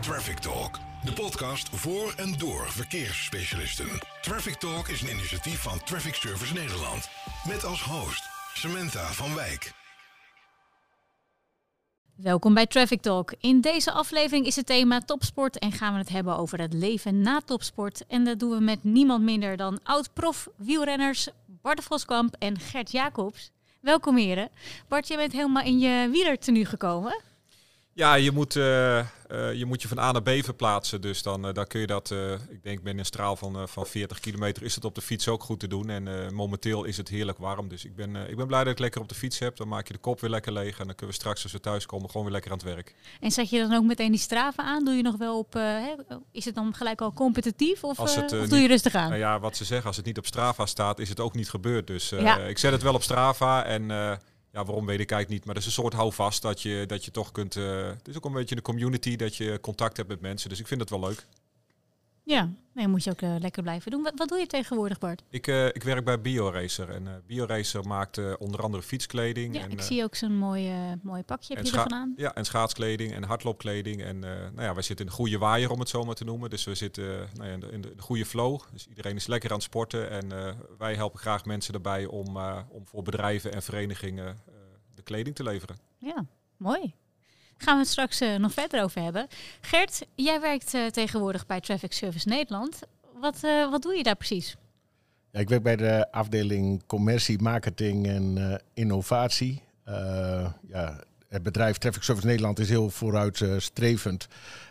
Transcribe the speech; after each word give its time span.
Traffic 0.00 0.38
Talk, 0.38 0.78
de 1.04 1.12
podcast 1.12 1.68
voor 1.68 2.14
en 2.16 2.38
door 2.38 2.66
verkeersspecialisten. 2.68 3.88
Traffic 4.20 4.54
Talk 4.54 4.88
is 4.88 5.02
een 5.02 5.10
initiatief 5.10 5.62
van 5.62 5.82
Traffic 5.84 6.14
Service 6.14 6.54
Nederland. 6.54 7.08
Met 7.46 7.64
als 7.64 7.82
host 7.82 8.22
Samantha 8.54 9.12
van 9.12 9.34
Wijk. 9.34 9.72
Welkom 12.16 12.54
bij 12.54 12.66
Traffic 12.66 13.00
Talk. 13.00 13.34
In 13.40 13.60
deze 13.60 13.92
aflevering 13.92 14.46
is 14.46 14.56
het 14.56 14.66
thema 14.66 15.00
topsport 15.00 15.58
en 15.58 15.72
gaan 15.72 15.92
we 15.92 15.98
het 15.98 16.08
hebben 16.08 16.36
over 16.36 16.60
het 16.60 16.72
leven 16.72 17.20
na 17.20 17.40
topsport. 17.40 18.06
En 18.06 18.24
dat 18.24 18.38
doen 18.38 18.50
we 18.50 18.60
met 18.60 18.84
niemand 18.84 19.22
minder 19.22 19.56
dan 19.56 19.80
oud-prof 19.82 20.48
wielrenners 20.56 21.28
Bart 21.46 21.82
Voskamp 21.82 22.36
en 22.38 22.58
Gert 22.58 22.90
Jacobs. 22.90 23.50
Welkom 23.80 24.16
heren. 24.16 24.48
Bart, 24.88 25.08
je 25.08 25.16
bent 25.16 25.32
helemaal 25.32 25.64
in 25.64 25.78
je 25.78 26.08
wielertenu 26.10 26.64
gekomen. 26.64 27.26
Ja, 27.98 28.14
je 28.14 28.32
moet, 28.32 28.54
uh, 28.54 28.98
uh, 28.98 29.04
je 29.52 29.64
moet 29.66 29.82
je 29.82 29.88
van 29.88 29.98
A 29.98 30.12
naar 30.12 30.22
B 30.22 30.30
verplaatsen. 30.44 31.00
Dus 31.00 31.22
dan, 31.22 31.46
uh, 31.46 31.54
dan 31.54 31.66
kun 31.66 31.80
je 31.80 31.86
dat, 31.86 32.10
ik 32.48 32.62
denk 32.62 32.76
binnen 32.76 32.98
een 32.98 33.04
straal 33.04 33.36
van, 33.36 33.68
van 33.68 33.86
40 33.86 34.20
kilometer 34.20 34.62
is 34.62 34.74
het 34.74 34.84
op 34.84 34.94
de 34.94 35.00
fiets 35.00 35.28
ook 35.28 35.42
goed 35.42 35.60
te 35.60 35.68
doen. 35.68 35.90
En 35.90 36.34
momenteel 36.34 36.84
is 36.84 36.96
het 36.96 37.08
heerlijk 37.08 37.38
warm. 37.38 37.68
Dus 37.68 37.84
ik 37.84 37.96
ben, 37.96 38.16
ik 38.16 38.36
ben 38.36 38.46
blij 38.46 38.64
dat 38.64 38.72
ik 38.72 38.78
lekker 38.78 39.00
op 39.00 39.08
de 39.08 39.14
fiets 39.14 39.38
heb. 39.38 39.56
Dan 39.56 39.68
maak 39.68 39.86
je 39.86 39.92
de 39.92 39.98
kop 39.98 40.20
weer 40.20 40.30
lekker 40.30 40.52
leeg. 40.52 40.78
En 40.78 40.86
dan 40.86 40.94
kunnen 40.94 41.14
we 41.14 41.20
straks 41.20 41.42
als 41.42 41.52
we 41.52 41.60
thuis 41.60 41.86
komen 41.86 42.06
gewoon 42.06 42.22
weer 42.22 42.32
lekker 42.32 42.50
aan 42.50 42.56
het 42.56 42.66
werk. 42.66 42.94
En 43.20 43.30
zet 43.30 43.50
je 43.50 43.58
dan 43.58 43.74
ook 43.74 43.84
meteen 43.84 44.10
die 44.10 44.20
straven 44.20 44.64
aan? 44.64 44.84
Doe 44.84 44.94
je 44.94 45.02
nog 45.02 45.16
wel 45.16 45.38
op, 45.38 45.52
hè? 45.52 45.94
is 46.32 46.44
het 46.44 46.54
dan 46.54 46.74
gelijk 46.74 47.00
al 47.00 47.12
competitief 47.12 47.84
of, 47.84 47.98
of 47.98 48.14
doe 48.14 48.58
je 48.58 48.68
rustig 48.68 48.94
aan? 48.94 49.08
Nou 49.08 49.20
ja, 49.20 49.40
wat 49.40 49.56
ze 49.56 49.64
zeggen, 49.64 49.86
als 49.86 49.96
het 49.96 50.06
niet 50.06 50.18
op 50.18 50.26
Strava 50.26 50.66
staat, 50.66 50.98
is 50.98 51.08
het 51.08 51.20
ook 51.20 51.34
niet 51.34 51.50
gebeurd. 51.50 51.86
Dus 51.86 52.08
ja. 52.08 52.36
ik 52.38 52.58
zet 52.58 52.72
het 52.72 52.82
wel 52.82 52.94
op 52.94 53.02
Strava 53.02 53.64
en... 53.64 53.90
Ja, 54.52 54.64
waarom 54.64 54.86
weet 54.86 55.00
ik 55.00 55.10
eigenlijk 55.10 55.28
niet. 55.28 55.44
Maar 55.44 55.54
dat 55.54 55.62
is 55.62 55.68
een 55.68 55.82
soort 55.82 55.92
houvast 55.92 56.42
dat 56.42 56.62
je, 56.62 56.84
dat 56.86 57.04
je 57.04 57.10
toch 57.10 57.32
kunt. 57.32 57.56
Uh, 57.56 57.86
het 57.86 58.08
is 58.08 58.16
ook 58.16 58.24
een 58.24 58.32
beetje 58.32 58.54
de 58.54 58.62
community 58.62 59.16
dat 59.16 59.36
je 59.36 59.58
contact 59.60 59.96
hebt 59.96 60.08
met 60.08 60.20
mensen. 60.20 60.48
Dus 60.48 60.60
ik 60.60 60.66
vind 60.66 60.80
het 60.80 60.90
wel 60.90 61.00
leuk. 61.00 61.26
Ja, 62.28 62.48
nee, 62.72 62.88
moet 62.88 63.04
je 63.04 63.10
ook 63.10 63.20
uh, 63.20 63.34
lekker 63.38 63.62
blijven 63.62 63.90
doen. 63.90 64.02
Wat, 64.02 64.12
wat, 64.16 64.28
doe 64.28 64.38
je 64.38 64.46
tegenwoordig, 64.46 64.98
Bart? 64.98 65.22
Ik, 65.30 65.46
uh, 65.46 65.66
ik 65.66 65.82
werk 65.82 66.04
bij 66.04 66.20
BioRacer. 66.20 66.90
En 66.90 67.04
uh, 67.04 67.12
BioRacer 67.26 67.86
maakt 67.86 68.38
onder 68.38 68.62
andere 68.62 68.82
fietskleding. 68.82 69.54
Ja, 69.54 69.62
en, 69.62 69.70
ik 69.70 69.80
zie 69.80 70.02
ook 70.02 70.14
zo'n 70.14 70.36
mooi, 70.36 70.72
mooi 71.02 71.22
pakje. 71.22 71.54
Heb 71.54 71.64
je 71.64 71.72
ervan 71.72 71.92
aan? 71.92 72.12
Ja, 72.16 72.34
en 72.34 72.44
schaatskleding 72.44 73.12
en 73.12 73.24
hardloopkleding. 73.24 74.02
En 74.02 74.18
nou 74.18 74.62
ja, 74.62 74.74
wij 74.74 74.82
zitten 74.82 75.04
in 75.04 75.10
de 75.10 75.16
goede 75.16 75.38
waaier, 75.38 75.70
om 75.70 75.78
het 75.78 75.88
zo 75.88 76.04
maar 76.04 76.14
te 76.14 76.24
noemen. 76.24 76.50
Dus 76.50 76.64
we 76.64 76.74
zitten 76.74 77.28
nou 77.34 77.48
ja, 77.48 77.54
in, 77.54 77.60
de, 77.60 77.70
in, 77.70 77.80
de, 77.80 77.92
goede 77.96 78.26
flow. 78.26 78.60
Dus 78.72 78.86
iedereen 78.86 79.16
is 79.16 79.26
lekker 79.26 79.50
aan 79.50 79.56
het 79.56 79.64
sporten. 79.64 80.10
En 80.10 80.56
wij 80.78 80.94
helpen 80.94 81.18
graag 81.18 81.44
mensen 81.44 81.74
erbij 81.74 82.06
om, 82.06 82.36
om 82.68 82.86
voor 82.86 83.02
bedrijven 83.02 83.52
en 83.52 83.62
verenigingen 83.62 84.36
de 84.94 85.02
kleding 85.02 85.36
te 85.36 85.42
leveren. 85.42 85.76
Ja, 85.98 86.24
mooi. 86.56 86.94
Gaan 87.58 87.74
we 87.74 87.80
het 87.80 87.90
straks 87.90 88.22
uh, 88.22 88.36
nog 88.36 88.52
verder 88.52 88.82
over 88.82 89.02
hebben. 89.02 89.26
Gert, 89.60 90.06
jij 90.14 90.40
werkt 90.40 90.74
uh, 90.74 90.86
tegenwoordig 90.86 91.46
bij 91.46 91.60
Traffic 91.60 91.92
Service 91.92 92.28
Nederland. 92.28 92.80
Wat, 93.20 93.40
uh, 93.44 93.70
wat 93.70 93.82
doe 93.82 93.96
je 93.96 94.02
daar 94.02 94.16
precies? 94.16 94.56
Ja, 95.30 95.40
ik 95.40 95.48
werk 95.48 95.62
bij 95.62 95.76
de 95.76 96.12
afdeling 96.12 96.86
commercie, 96.86 97.42
marketing 97.42 98.06
en 98.06 98.60
innovatie. 98.74 99.62
ja, 100.68 101.00
het 101.28 101.42
bedrijf 101.42 101.78
Traffic 101.78 102.02
Service 102.02 102.26
Nederland 102.26 102.58
is 102.58 102.68
heel 102.68 102.90
vooruitstrevend 102.90 104.28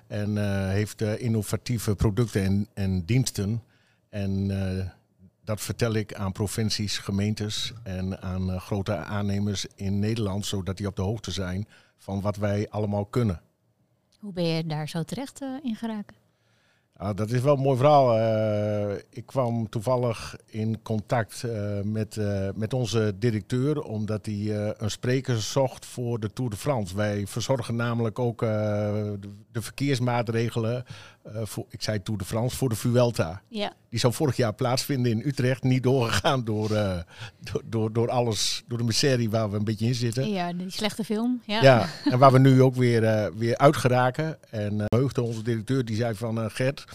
en 0.07 0.37
heeft 0.69 1.01
innovatieve 1.01 1.95
producten 1.95 2.43
en, 2.43 2.67
en 2.73 3.05
diensten. 3.05 3.63
En 4.09 4.47
dat 5.43 5.61
vertel 5.61 5.93
ik 5.93 6.13
aan 6.13 6.31
provincies, 6.31 6.97
gemeentes 6.97 7.73
en 7.83 8.21
aan 8.21 8.61
grote 8.61 8.95
aannemers 8.95 9.65
in 9.75 9.99
Nederland, 9.99 10.45
zodat 10.45 10.77
die 10.77 10.87
op 10.87 10.95
de 10.95 11.01
hoogte 11.01 11.31
zijn 11.31 11.67
van 12.07 12.21
wat 12.21 12.35
wij 12.35 12.69
allemaal 12.69 13.05
kunnen. 13.05 13.41
Hoe 14.19 14.33
ben 14.33 14.43
je 14.43 14.65
daar 14.65 14.89
zo 14.89 15.03
terecht 15.03 15.41
uh, 15.41 15.49
in 15.61 15.75
geraken? 15.75 16.15
Ah, 16.97 17.15
dat 17.15 17.29
is 17.29 17.41
wel 17.41 17.53
een 17.53 17.61
mooi 17.61 17.77
verhaal. 17.77 18.17
Uh, 18.17 18.95
ik 19.09 19.25
kwam 19.25 19.69
toevallig 19.69 20.35
in 20.45 20.81
contact 20.81 21.43
uh, 21.45 21.81
met, 21.81 22.19
met 22.55 22.73
onze 22.73 23.15
directeur, 23.19 23.81
omdat 23.81 24.25
hij 24.25 24.73
een 24.77 24.91
spreker 24.91 25.41
zocht 25.41 25.85
voor 25.85 26.19
de 26.19 26.33
Tour 26.33 26.51
de 26.51 26.57
France. 26.57 26.95
Wij 26.95 27.27
verzorgen 27.27 27.75
namelijk 27.75 28.19
ook 28.19 28.39
de, 28.39 29.19
de, 29.51 29.61
verkeersmaatregelen. 29.61 30.85
Voor, 31.33 31.65
ik 31.69 31.81
zei 31.81 32.01
Tour 32.03 32.19
de 32.19 32.25
France 32.25 32.55
voor 32.55 32.69
de 32.69 32.75
Vuelta. 32.75 33.41
Ja. 33.47 33.73
Die 33.89 33.99
zou 33.99 34.13
vorig 34.13 34.35
jaar 34.35 34.53
plaatsvinden 34.53 35.11
in 35.11 35.21
Utrecht. 35.25 35.63
Niet 35.63 35.83
doorgegaan 35.83 36.43
door, 36.43 36.69
door, 37.39 37.61
door, 37.65 37.93
door, 37.93 38.09
alles, 38.09 38.63
door 38.67 38.77
de 38.77 38.83
miserie 38.83 39.29
waar 39.29 39.51
we 39.51 39.57
een 39.57 39.63
beetje 39.63 39.85
in 39.85 39.95
zitten. 39.95 40.29
Ja, 40.29 40.53
die 40.53 40.69
slechte 40.69 41.03
film. 41.03 41.41
Ja, 41.45 41.61
ja 41.61 41.89
en 42.03 42.19
waar 42.19 42.31
we 42.31 42.39
nu 42.39 42.61
ook 42.61 42.75
weer, 42.75 43.31
weer 43.37 43.57
uitgeraken. 43.57 44.37
En 44.49 44.83
heugde 44.85 45.21
onze 45.21 45.41
directeur, 45.41 45.85
die 45.85 45.95
zei 45.95 46.15
van 46.15 46.51
Gert. 46.51 46.85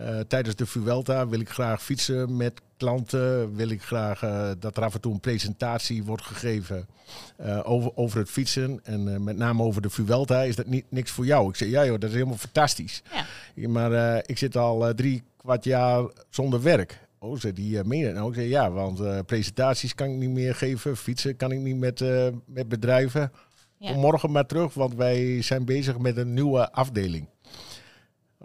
Uh, 0.00 0.20
tijdens 0.20 0.56
de 0.56 0.66
Vuelta 0.66 1.28
wil 1.28 1.40
ik 1.40 1.48
graag 1.48 1.82
fietsen 1.82 2.36
met 2.36 2.60
klanten. 2.76 3.54
Wil 3.54 3.68
ik 3.68 3.82
graag 3.82 4.22
uh, 4.22 4.50
dat 4.58 4.76
er 4.76 4.82
af 4.82 4.94
en 4.94 5.00
toe 5.00 5.12
een 5.12 5.20
presentatie 5.20 6.04
wordt 6.04 6.22
gegeven 6.22 6.86
uh, 7.40 7.60
over, 7.62 7.96
over 7.96 8.18
het 8.18 8.30
fietsen. 8.30 8.80
En 8.82 9.24
met 9.24 9.36
name 9.36 9.62
over 9.62 9.82
de 9.82 9.90
Vuelta 9.90 10.42
is 10.42 10.56
dat 10.56 10.66
niet, 10.66 10.84
niks 10.88 11.10
voor 11.10 11.24
jou. 11.24 11.48
Ik 11.48 11.56
zei, 11.56 11.70
ja 11.70 11.84
joh, 11.84 11.98
dat 11.98 12.08
is 12.08 12.14
helemaal 12.14 12.36
fantastisch. 12.36 13.02
Ja. 13.54 13.68
Maar 13.68 14.22
ik 14.26 14.38
zit 14.38 14.56
al 14.56 14.94
drie 14.94 15.22
kwart 15.36 15.64
jaar 15.64 16.04
zonder 16.30 16.62
werk. 16.62 17.00
Oh, 17.18 17.38
ze 17.38 17.52
die 17.52 17.84
meen 17.84 18.14
nou? 18.14 18.28
Ik 18.28 18.34
zei, 18.34 18.48
ja, 18.48 18.70
want 18.70 19.26
presentaties 19.26 19.94
kan 19.94 20.10
ik 20.10 20.16
niet 20.16 20.30
meer 20.30 20.54
geven. 20.54 20.96
Fietsen 20.96 21.36
kan 21.36 21.52
ik 21.52 21.58
niet 21.58 21.76
met, 21.76 22.04
met 22.46 22.68
bedrijven. 22.68 23.32
Ja. 23.78 23.92
Kom 23.92 24.00
morgen 24.00 24.30
maar 24.30 24.46
terug, 24.46 24.74
want 24.74 24.94
wij 24.94 25.42
zijn 25.42 25.64
bezig 25.64 25.98
met 25.98 26.16
een 26.16 26.34
nieuwe 26.34 26.72
afdeling 26.72 27.26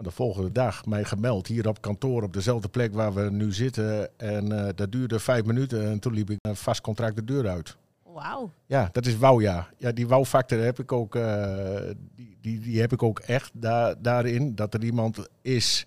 de 0.02 0.10
volgende 0.10 0.52
dag 0.52 0.86
mij 0.86 1.04
gemeld 1.04 1.46
hier 1.46 1.68
op 1.68 1.80
kantoor 1.80 2.22
op 2.22 2.32
dezelfde 2.32 2.68
plek 2.68 2.94
waar 2.94 3.14
we 3.14 3.30
nu 3.30 3.52
zitten. 3.52 4.18
En 4.18 4.52
uh, 4.52 4.68
dat 4.74 4.92
duurde 4.92 5.18
vijf 5.18 5.44
minuten 5.44 5.86
en 5.86 5.98
toen 5.98 6.12
liep 6.12 6.30
ik 6.30 6.38
een 6.40 6.56
vast 6.56 6.80
contract 6.80 7.16
de 7.16 7.24
deur 7.24 7.48
uit. 7.48 7.76
Wauw. 8.02 8.50
Ja, 8.66 8.88
dat 8.92 9.06
is 9.06 9.16
wauw 9.16 9.40
ja. 9.40 9.68
Ja, 9.76 9.92
die 9.92 10.08
wauw-factor 10.08 10.58
heb 10.58 10.78
ik 10.78 10.92
ook, 10.92 11.14
uh, 11.14 11.80
die, 12.14 12.36
die, 12.40 12.60
die 12.60 12.80
heb 12.80 12.92
ik 12.92 13.02
ook 13.02 13.18
echt 13.18 13.50
da 13.54 13.94
daarin. 13.94 14.54
Dat 14.54 14.74
er 14.74 14.84
iemand 14.84 15.28
is 15.42 15.86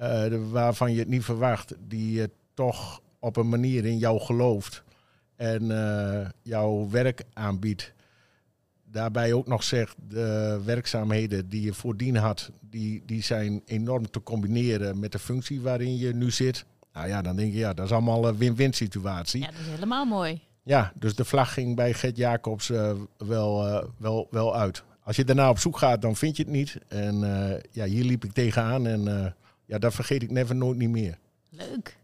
uh, 0.00 0.24
waarvan 0.50 0.92
je 0.92 0.98
het 0.98 1.08
niet 1.08 1.24
verwacht, 1.24 1.74
die 1.88 2.28
toch 2.54 3.00
op 3.18 3.36
een 3.36 3.48
manier 3.48 3.84
in 3.84 3.98
jou 3.98 4.20
gelooft 4.20 4.82
en 5.36 5.66
jouw 6.42 6.88
werk 6.90 7.24
aanbiedt 7.32 7.92
daarbij 8.92 9.32
ook 9.32 9.46
nog 9.46 9.62
zegt, 9.62 9.96
de 10.08 10.60
werkzaamheden 10.64 11.48
die 11.48 11.62
je 11.62 11.72
voordien 11.72 12.16
had, 12.16 12.50
die, 12.60 13.02
die 13.06 13.22
zijn 13.22 13.62
enorm 13.64 14.10
te 14.10 14.22
combineren 14.22 14.98
met 14.98 15.12
de 15.12 15.18
functie 15.18 15.60
waarin 15.60 15.96
je 15.96 16.14
nu 16.14 16.30
zit. 16.30 16.64
Nou 16.92 17.08
ja, 17.08 17.22
dan 17.22 17.36
denk 17.36 17.52
je, 17.52 17.58
ja, 17.58 17.74
dat 17.74 17.84
is 17.84 17.92
allemaal 17.92 18.28
een 18.28 18.36
win-win 18.36 18.72
situatie. 18.72 19.40
Ja, 19.40 19.46
dat 19.46 19.60
is 19.60 19.66
helemaal 19.66 20.04
mooi. 20.04 20.40
Ja, 20.62 20.92
dus 20.94 21.14
de 21.14 21.24
vlag 21.24 21.52
ging 21.52 21.76
bij 21.76 21.94
Gert 21.94 22.16
Jacobs 22.16 22.70
uh, 22.70 22.92
wel, 23.16 23.68
uh, 23.68 23.84
wel, 23.98 24.26
wel 24.30 24.56
uit. 24.56 24.82
Als 25.04 25.16
je 25.16 25.24
daarna 25.24 25.50
op 25.50 25.58
zoek 25.58 25.78
gaat, 25.78 26.02
dan 26.02 26.16
vind 26.16 26.36
je 26.36 26.42
het 26.42 26.52
niet. 26.52 26.78
En 26.88 27.20
uh, 27.20 27.60
ja, 27.70 27.84
hier 27.84 28.04
liep 28.04 28.24
ik 28.24 28.32
tegenaan 28.32 28.86
en 28.86 29.34
ja, 29.64 29.78
dat 29.78 29.94
vergeet 29.94 30.22
ik 30.22 30.30
never 30.30 30.54
nooit 30.54 30.78
niet 30.78 30.90
meer. 30.90 31.18
Leuk. 31.50 31.96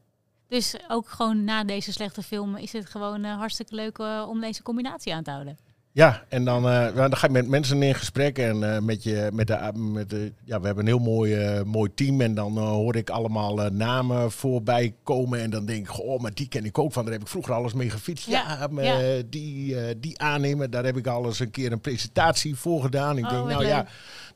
Dus 0.48 0.76
ook 0.88 1.08
gewoon 1.08 1.44
na 1.44 1.64
deze 1.64 1.92
slechte 1.92 2.22
film 2.22 2.56
is 2.56 2.72
het 2.72 2.86
gewoon 2.86 3.24
hartstikke 3.24 3.74
leuk 3.74 3.98
om 4.28 4.40
deze 4.40 4.62
combinatie 4.62 5.14
aan 5.14 5.22
te 5.22 5.30
houden. 5.30 5.67
Ja, 5.98 6.22
en 6.28 6.44
dan, 6.44 6.66
uh, 6.66 6.94
dan 6.94 7.16
ga 7.16 7.26
je 7.26 7.32
met 7.32 7.48
mensen 7.48 7.82
in 7.82 7.94
gesprek 7.94 8.38
en 8.38 8.56
uh, 8.56 8.78
met 8.78 9.02
je, 9.02 9.30
met 9.32 9.46
de, 9.46 9.72
met 9.74 10.10
de, 10.10 10.32
ja, 10.44 10.60
we 10.60 10.66
hebben 10.66 10.84
een 10.84 10.90
heel 10.90 11.04
mooi, 11.04 11.58
uh, 11.58 11.62
mooi 11.62 11.94
team 11.94 12.20
en 12.20 12.34
dan 12.34 12.58
hoor 12.58 12.96
ik 12.96 13.10
allemaal 13.10 13.70
namen 13.70 14.30
voorbij 14.30 14.94
komen 15.02 15.40
en 15.40 15.50
dan 15.50 15.66
denk 15.66 15.88
ik, 15.88 16.00
oh, 16.00 16.20
maar 16.20 16.34
die 16.34 16.48
ken 16.48 16.64
ik 16.64 16.78
ook 16.78 16.92
van, 16.92 17.04
daar 17.04 17.12
heb 17.12 17.22
ik 17.22 17.28
vroeger 17.28 17.54
alles 17.54 17.72
mee 17.72 17.90
gefietst. 17.90 18.26
Ja, 18.28 18.56
ja, 18.60 18.66
maar, 18.66 18.84
ja. 18.84 19.22
die, 19.28 19.98
die 19.98 20.18
aannemen, 20.18 20.70
daar 20.70 20.84
heb 20.84 20.96
ik 20.96 21.06
al 21.06 21.24
eens 21.24 21.40
een 21.40 21.50
keer 21.50 21.72
een 21.72 21.80
presentatie 21.80 22.56
voor 22.56 22.82
gedaan. 22.82 23.18
Ik 23.18 23.24
oh, 23.24 23.30
denk, 23.30 23.46
nou 23.46 23.58
leuk. 23.58 23.68
ja, 23.68 23.86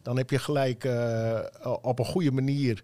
dan 0.03 0.17
heb 0.17 0.31
je 0.31 0.39
gelijk 0.39 0.88
op 1.82 1.99
een 1.99 2.05
goede 2.05 2.32
manier 2.32 2.82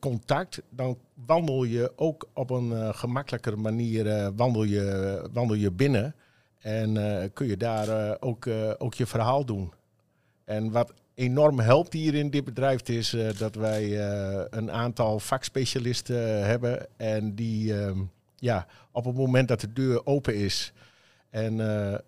contact. 0.00 0.62
Dan 0.70 0.98
wandel 1.26 1.64
je 1.64 1.92
ook 1.96 2.28
op 2.34 2.50
een 2.50 2.94
gemakkelijkere 2.94 3.56
manier 3.56 4.32
wandel 4.36 4.64
je, 4.64 5.28
wandel 5.32 5.56
je 5.56 5.70
binnen. 5.70 6.14
En 6.66 6.94
uh, 6.94 7.24
kun 7.32 7.46
je 7.46 7.56
daar 7.56 7.88
uh, 7.88 8.14
ook, 8.20 8.46
uh, 8.46 8.70
ook 8.78 8.94
je 8.94 9.06
verhaal 9.06 9.44
doen. 9.44 9.72
En 10.44 10.70
wat 10.70 10.92
enorm 11.14 11.58
helpt 11.58 11.92
hier 11.92 12.14
in 12.14 12.30
dit 12.30 12.44
bedrijf 12.44 12.88
is 12.88 13.16
dat 13.38 13.54
wij 13.54 14.00
een 14.50 14.70
aantal 14.70 15.18
vakspecialisten 15.18 16.46
hebben. 16.46 16.86
En 16.96 17.34
die 17.34 17.80
ehm, 17.80 17.98
ja, 18.36 18.66
op 18.90 19.04
het 19.04 19.16
moment 19.16 19.48
dat 19.48 19.60
de 19.60 19.72
deur 19.72 20.06
open 20.06 20.34
is 20.34 20.72
en 21.30 21.58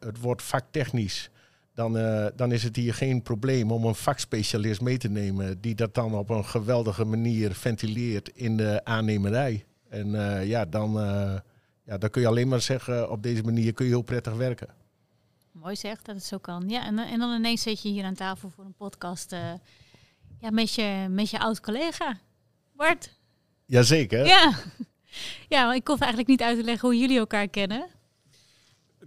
het 0.01 0.21
wordt 0.21 0.43
vaktechnisch, 0.43 1.31
dan, 1.75 1.93
dan 2.37 2.53
is 2.53 2.63
het 2.63 2.77
hier 2.77 2.95
geen 2.95 3.23
probleem 3.23 3.73
om 3.73 3.85
een 3.85 3.95
vakspecialist 3.95 4.81
mee 4.81 4.99
te 4.99 5.09
nemen. 5.09 5.61
Die 5.61 5.75
dat 5.75 5.95
dan 5.95 6.15
op 6.15 6.31
een 6.31 6.45
geweldige 6.45 7.05
manier 7.05 7.55
ventileert 7.55 8.29
in 8.29 8.57
de 8.57 8.85
aannemerij. 8.85 9.65
En 9.89 10.11
ja, 10.47 10.65
dan 10.65 10.99
ja, 11.89 11.99
dan 11.99 12.11
kun 12.11 12.21
je 12.23 12.29
alleen 12.29 12.49
maar 12.49 12.61
zeggen, 12.61 13.11
op 13.11 13.23
deze 13.23 13.43
manier 13.43 13.73
kun 13.73 13.85
je 13.85 13.91
heel 13.91 14.03
prettig 14.03 14.33
werken. 14.35 14.69
Mooi 15.53 15.77
zeg 15.77 16.03
dat 16.03 16.15
het 16.15 16.25
zo 16.25 16.39
kan. 16.39 16.65
Ja, 16.69 16.85
en, 16.87 16.99
en 16.99 17.19
dan 17.19 17.35
ineens 17.35 17.63
zit 17.63 17.83
je 17.83 17.89
hier 17.89 18.05
aan 18.05 18.15
tafel 18.15 18.51
voor 18.51 18.65
een 18.65 18.75
podcast. 18.75 19.33
Uh, 19.33 19.53
Ja, 20.41 20.51
met 20.51 20.75
je, 20.75 21.07
met 21.11 21.31
je 21.31 21.39
oud-collega. 21.39 22.19
Bart. 22.77 23.15
Jazeker. 23.67 24.27
Ja. 24.27 24.53
Ja, 25.49 25.65
want 25.65 25.77
ik 25.77 25.87
hoef 25.89 25.99
eigenlijk 25.99 26.29
niet 26.31 26.43
uit 26.43 26.59
te 26.59 26.65
leggen 26.65 26.89
hoe 26.89 26.99
jullie 26.99 27.19
elkaar 27.19 27.49
kennen. 27.49 27.87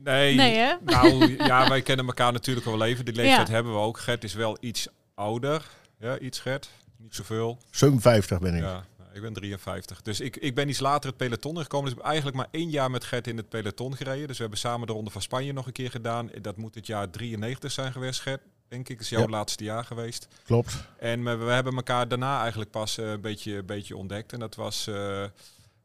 Nee, 0.04 0.36
Nee, 0.36 0.56
hè? 0.58 0.74
nou 0.84 1.36
ja, 1.52 1.70
wij 1.70 1.82
kennen 1.82 2.06
elkaar 2.06 2.32
natuurlijk 2.32 2.66
al 2.68 2.78
wel 2.78 2.88
even. 2.88 3.06
Die 3.06 3.14
leeftijd 3.14 3.48
Ja. 3.48 3.54
hebben 3.54 3.74
we 3.74 3.80
ook. 3.80 4.00
Gert 4.00 4.24
is 4.24 4.34
wel 4.34 4.58
iets 4.60 4.88
ouder. 5.16 5.70
Ja, 6.00 6.20
iets 6.20 6.40
Gert. 6.40 6.70
Niet 6.98 7.16
zoveel. 7.16 7.58
57 7.72 8.40
ben 8.40 8.56
ik. 8.56 8.62
Ja, 8.62 8.86
ik 9.14 9.22
ben 9.22 9.34
53. 9.34 10.02
Dus 10.02 10.20
ik, 10.20 10.38
ik 10.38 10.56
ben 10.56 10.70
iets 10.70 10.80
later 10.80 11.10
het 11.10 11.18
peloton 11.18 11.56
ingekomen. 11.56 11.86
Dus 11.86 11.94
ik 11.94 12.00
heb 12.02 12.08
eigenlijk 12.08 12.38
maar 12.38 12.48
één 12.52 12.70
jaar 12.70 12.92
met 12.92 13.04
Gert 13.04 13.28
in 13.28 13.38
het 13.38 13.50
peloton 13.50 13.96
gereden. 13.96 14.28
Dus 14.28 14.36
we 14.36 14.42
hebben 14.42 14.60
samen 14.60 14.88
de 14.88 14.94
Ronde 14.94 15.12
van 15.12 15.22
Spanje 15.22 15.54
nog 15.54 15.66
een 15.66 15.72
keer 15.72 15.92
gedaan. 15.92 16.30
Dat 16.42 16.58
moet 16.58 16.76
het 16.76 16.88
jaar 16.88 17.10
93 17.10 17.72
zijn 17.72 17.92
geweest, 17.92 18.20
Gert. 18.22 18.42
Denk 18.68 18.90
ik. 18.90 19.00
Is 19.00 19.10
jouw 19.10 19.22
Ja. 19.22 19.28
laatste 19.28 19.64
jaar 19.64 19.84
geweest. 19.84 20.28
Klopt. 20.44 20.84
En 20.98 21.24
we, 21.24 21.36
we 21.36 21.52
hebben 21.52 21.76
elkaar 21.76 22.08
daarna 22.08 22.40
eigenlijk 22.42 22.72
pas 22.72 22.98
eh, 22.98 23.12
een, 23.12 23.22
beetje, 23.22 23.56
een 23.56 23.66
beetje 23.66 23.98
ontdekt. 23.98 24.34
En 24.34 24.40
dat 24.40 24.56
was 24.56 24.88
eh, 24.88 25.24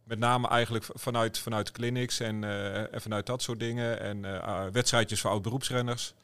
met 0.05 0.19
name 0.19 0.49
eigenlijk 0.49 0.85
vanuit, 0.95 1.39
vanuit 1.39 1.73
clinics 1.73 2.21
en, 2.21 2.45
eh, 2.45 2.95
en 2.95 3.01
vanuit 3.01 3.27
dat 3.27 3.43
soort 3.43 3.61
dingen. 3.61 4.01
En 4.01 4.43
ah, 4.43 4.73
wedstrijdjes 4.73 5.21
voor 5.21 5.31
oud-beroepsrenners. 5.31 6.15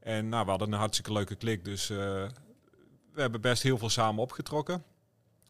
En 0.00 0.28
nou, 0.28 0.44
we 0.44 0.50
hadden 0.50 0.72
een 0.72 0.78
hartstikke 0.78 1.12
leuke 1.12 1.34
klik. 1.34 1.64
Dus 1.64 1.88
we 1.88 2.30
hebben 3.14 3.40
best 3.40 3.62
heel 3.62 3.78
veel 3.78 3.90
samen 3.90 4.22
opgetrokken. 4.22 4.84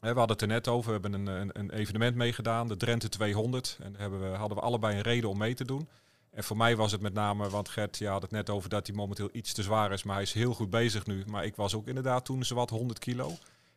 Hè, 0.05 0.13
we 0.13 0.19
hadden 0.19 0.37
het 0.37 0.47
er 0.47 0.53
net 0.53 0.69
over. 0.69 0.87
We 0.87 1.01
hebben 1.01 1.13
een, 1.13 1.41
een, 1.41 1.51
een 1.53 1.71
evenement 1.71 2.17
meegedaan, 2.17 2.69
de 2.69 2.77
Drenthe 2.77 3.09
200. 3.09 3.79
En 3.83 3.93
daar 3.93 4.01
hebben 4.01 4.31
we, 4.31 4.37
hadden 4.37 4.57
we 4.57 4.63
allebei 4.63 4.97
een 4.97 5.03
reden 5.03 5.31
om 5.31 5.39
mee 5.39 5.55
te 5.55 5.65
doen. 5.65 5.89
En 6.31 6.45
voor 6.45 6.57
mij 6.57 6.77
was 6.77 6.93
het 6.93 7.01
met 7.01 7.15
name, 7.15 7.49
want 7.49 7.69
Gert 7.69 7.99
ja, 7.99 8.13
had 8.13 8.23
het 8.23 8.31
net 8.31 8.51
over 8.51 8.69
dat 8.69 8.87
hij 8.87 8.97
momenteel 8.97 9.29
iets 9.33 9.53
te 9.53 9.63
zwaar 9.63 9.93
is. 9.93 10.03
Maar 10.03 10.15
hij 10.15 10.25
is 10.25 10.33
heel 10.33 10.55
goed 10.55 10.71
bezig 10.71 11.07
nu. 11.07 11.25
Maar 11.27 11.45
ik 11.45 11.57
was 11.57 11.75
ook 11.75 11.87
inderdaad 11.87 12.25
toen 12.25 12.45
zowat 12.45 12.71
100 12.71 12.99
kilo. 12.99 13.33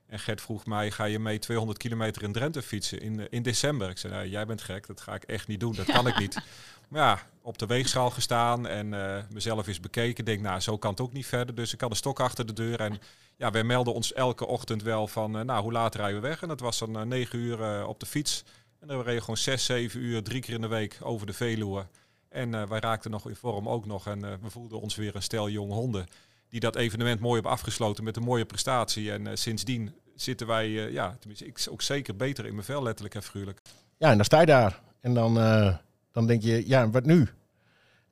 En 0.08 0.20
Gert 0.20 0.42
vroeg 0.42 0.66
mij, 0.66 0.92
ga 0.92 1.04
je 1.04 1.20
mee 1.20 1.40
200 1.40 1.78
kilometer 1.78 2.24
in 2.24 2.32
Drenthe 2.32 2.62
fietsen 2.62 3.00
in, 3.00 3.20
eh, 3.20 3.26
in 3.30 3.44
december? 3.44 3.90
Ik 3.90 3.98
zei, 3.98 4.14
nou, 4.14 4.28
jij 4.28 4.46
bent 4.46 4.62
gek, 4.62 4.88
dat 4.88 5.02
ga 5.02 5.16
ik 5.16 5.24
echt 5.24 5.48
niet 5.48 5.60
doen, 5.60 5.74
dat 5.74 5.86
kan 5.86 6.08
ik 6.08 6.20
niet. 6.20 6.40
Maar 6.88 7.02
ja, 7.02 7.22
op 7.42 7.58
de 7.58 7.66
weegschaal 7.66 8.10
gestaan 8.10 8.68
en 8.68 8.94
eh, 8.94 9.24
mezelf 9.30 9.68
eens 9.68 9.80
bekeken. 9.80 10.26
Denk, 10.26 10.42
nou, 10.42 10.60
zo 10.60 10.78
kan 10.78 10.92
het 10.92 11.02
ook 11.02 11.14
niet 11.14 11.26
verder. 11.26 11.56
Dus 11.56 11.74
ik 11.74 11.82
had 11.82 11.90
een 11.90 11.96
stok 11.96 12.20
achter 12.20 12.46
de 12.46 12.54
deur. 12.54 12.80
En 12.80 13.00
ja, 13.38 13.52
wij 13.52 13.64
melden 13.64 13.94
ons 13.94 14.14
elke 14.14 14.46
ochtend 14.46 14.84
wel 14.84 15.08
van, 15.08 15.38
eh, 15.38 15.44
nou, 15.44 15.62
hoe 15.64 15.72
laat 15.72 15.96
rijden 15.96 16.22
we 16.22 16.28
weg? 16.28 16.42
En 16.42 16.48
dat 16.48 16.60
was 16.60 16.80
dan 16.80 17.00
eh, 17.00 17.06
9 17.06 17.40
uur 17.40 17.62
eh, 17.62 17.88
op 17.88 18.00
de 18.00 18.06
fiets. 18.06 18.44
En 18.80 18.88
dan 18.88 18.98
reden 18.98 19.14
we 19.14 19.20
gewoon 19.20 19.38
6, 19.38 19.66
7 19.66 20.00
uur, 20.00 20.24
drie 20.24 20.42
keer 20.42 20.54
in 20.54 20.62
de 20.62 20.68
week 20.68 20.98
over 21.02 21.28
de 21.28 21.34
Veluwe. 21.34 21.86
En 22.30 22.54
eh, 22.54 22.68
wij 22.68 22.80
raakten 22.80 23.12
nog 23.12 23.30
in 23.30 23.36
vorm 23.36 23.70
ook 23.70 23.86
nog. 23.86 24.08
En 24.08 24.22
we 24.22 24.50
voelden 24.50 24.82
ons 24.82 24.96
weer 24.96 25.16
een 25.16 25.22
stel 25.22 25.50
jonge 25.50 25.74
honden. 25.74 26.06
Die 26.50 26.60
dat 26.60 26.76
evenement 26.76 27.20
mooi 27.20 27.34
hebben 27.34 27.52
afgesloten 27.52 28.04
met 28.04 28.16
een 28.16 28.24
mooie 28.24 28.46
prestatie. 28.46 29.12
En 29.12 29.38
sindsdien 29.38 29.96
zitten 30.16 30.48
wij, 30.48 30.70
ja, 30.70 31.16
tenminste, 31.20 31.46
ik 31.46 31.68
ook 31.70 31.82
zeker 31.82 32.16
beter 32.16 32.46
in 32.46 32.54
mijn 32.54 32.66
vel, 32.66 32.84
letterlijk 32.84 33.16
en 33.16 33.24
figuurlijk. 33.24 33.62
Ja, 33.98 34.10
en 34.10 34.16
dan 34.16 34.26
sta 34.26 34.40
je 34.40 34.46
daar. 34.46 34.82
En 35.02 35.14
dan, 35.14 35.34
dan 36.12 36.28
denk 36.28 36.42
je, 36.42 36.68
ja, 36.68 36.90
wat 36.90 37.06
nu? 37.06 37.28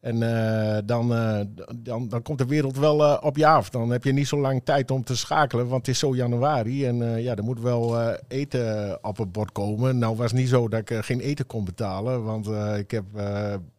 En 0.06 0.24
eh, 0.24 0.78
dan, 0.86 1.14
eh, 1.14 1.40
dan, 1.76 2.08
dan 2.10 2.22
komt 2.22 2.38
de 2.38 2.46
wereld 2.46 2.78
wel 2.78 3.04
eh, 3.04 3.18
op 3.22 3.38
je 3.38 3.48
af. 3.48 3.70
Dan 3.70 3.90
heb 3.90 4.04
je 4.04 4.12
niet 4.12 4.28
zo 4.28 4.40
lang 4.40 4.62
tijd 4.64 4.92
om 4.92 5.04
te 5.04 5.16
schakelen, 5.16 5.68
want 5.68 5.86
het 5.86 5.96
is 5.96 6.00
zo 6.00 6.16
januari. 6.16 6.86
En 6.86 7.22
ja, 7.22 7.36
er 7.36 7.44
moet 7.44 7.60
wel 7.60 8.12
eten 8.28 8.98
op 9.04 9.18
het 9.18 9.32
bord 9.32 9.52
komen. 9.52 9.98
Nou 9.98 10.16
was 10.16 10.32
het 10.32 10.40
niet 10.40 10.50
zo 10.50 10.68
dat 10.68 10.90
ik 10.90 11.06
geen 11.06 11.20
eten 11.20 11.46
kon 11.46 11.66
betalen, 11.66 12.24
want 12.24 12.48
ik, 12.78 12.92
heb, 12.92 13.06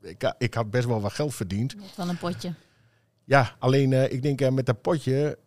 ik, 0.01 0.35
ik 0.39 0.55
had 0.55 0.71
best 0.71 0.87
wel 0.87 1.01
wat 1.01 1.13
geld 1.13 1.35
verdiend. 1.35 1.75
Van 1.95 2.09
een 2.09 2.19
potje. 2.19 2.53
Ja, 3.25 3.53
alleen 3.59 4.13
ik 4.13 4.23
denk 4.23 4.51
met 4.51 4.67
dat 4.67 4.81
potje, 4.81 5.39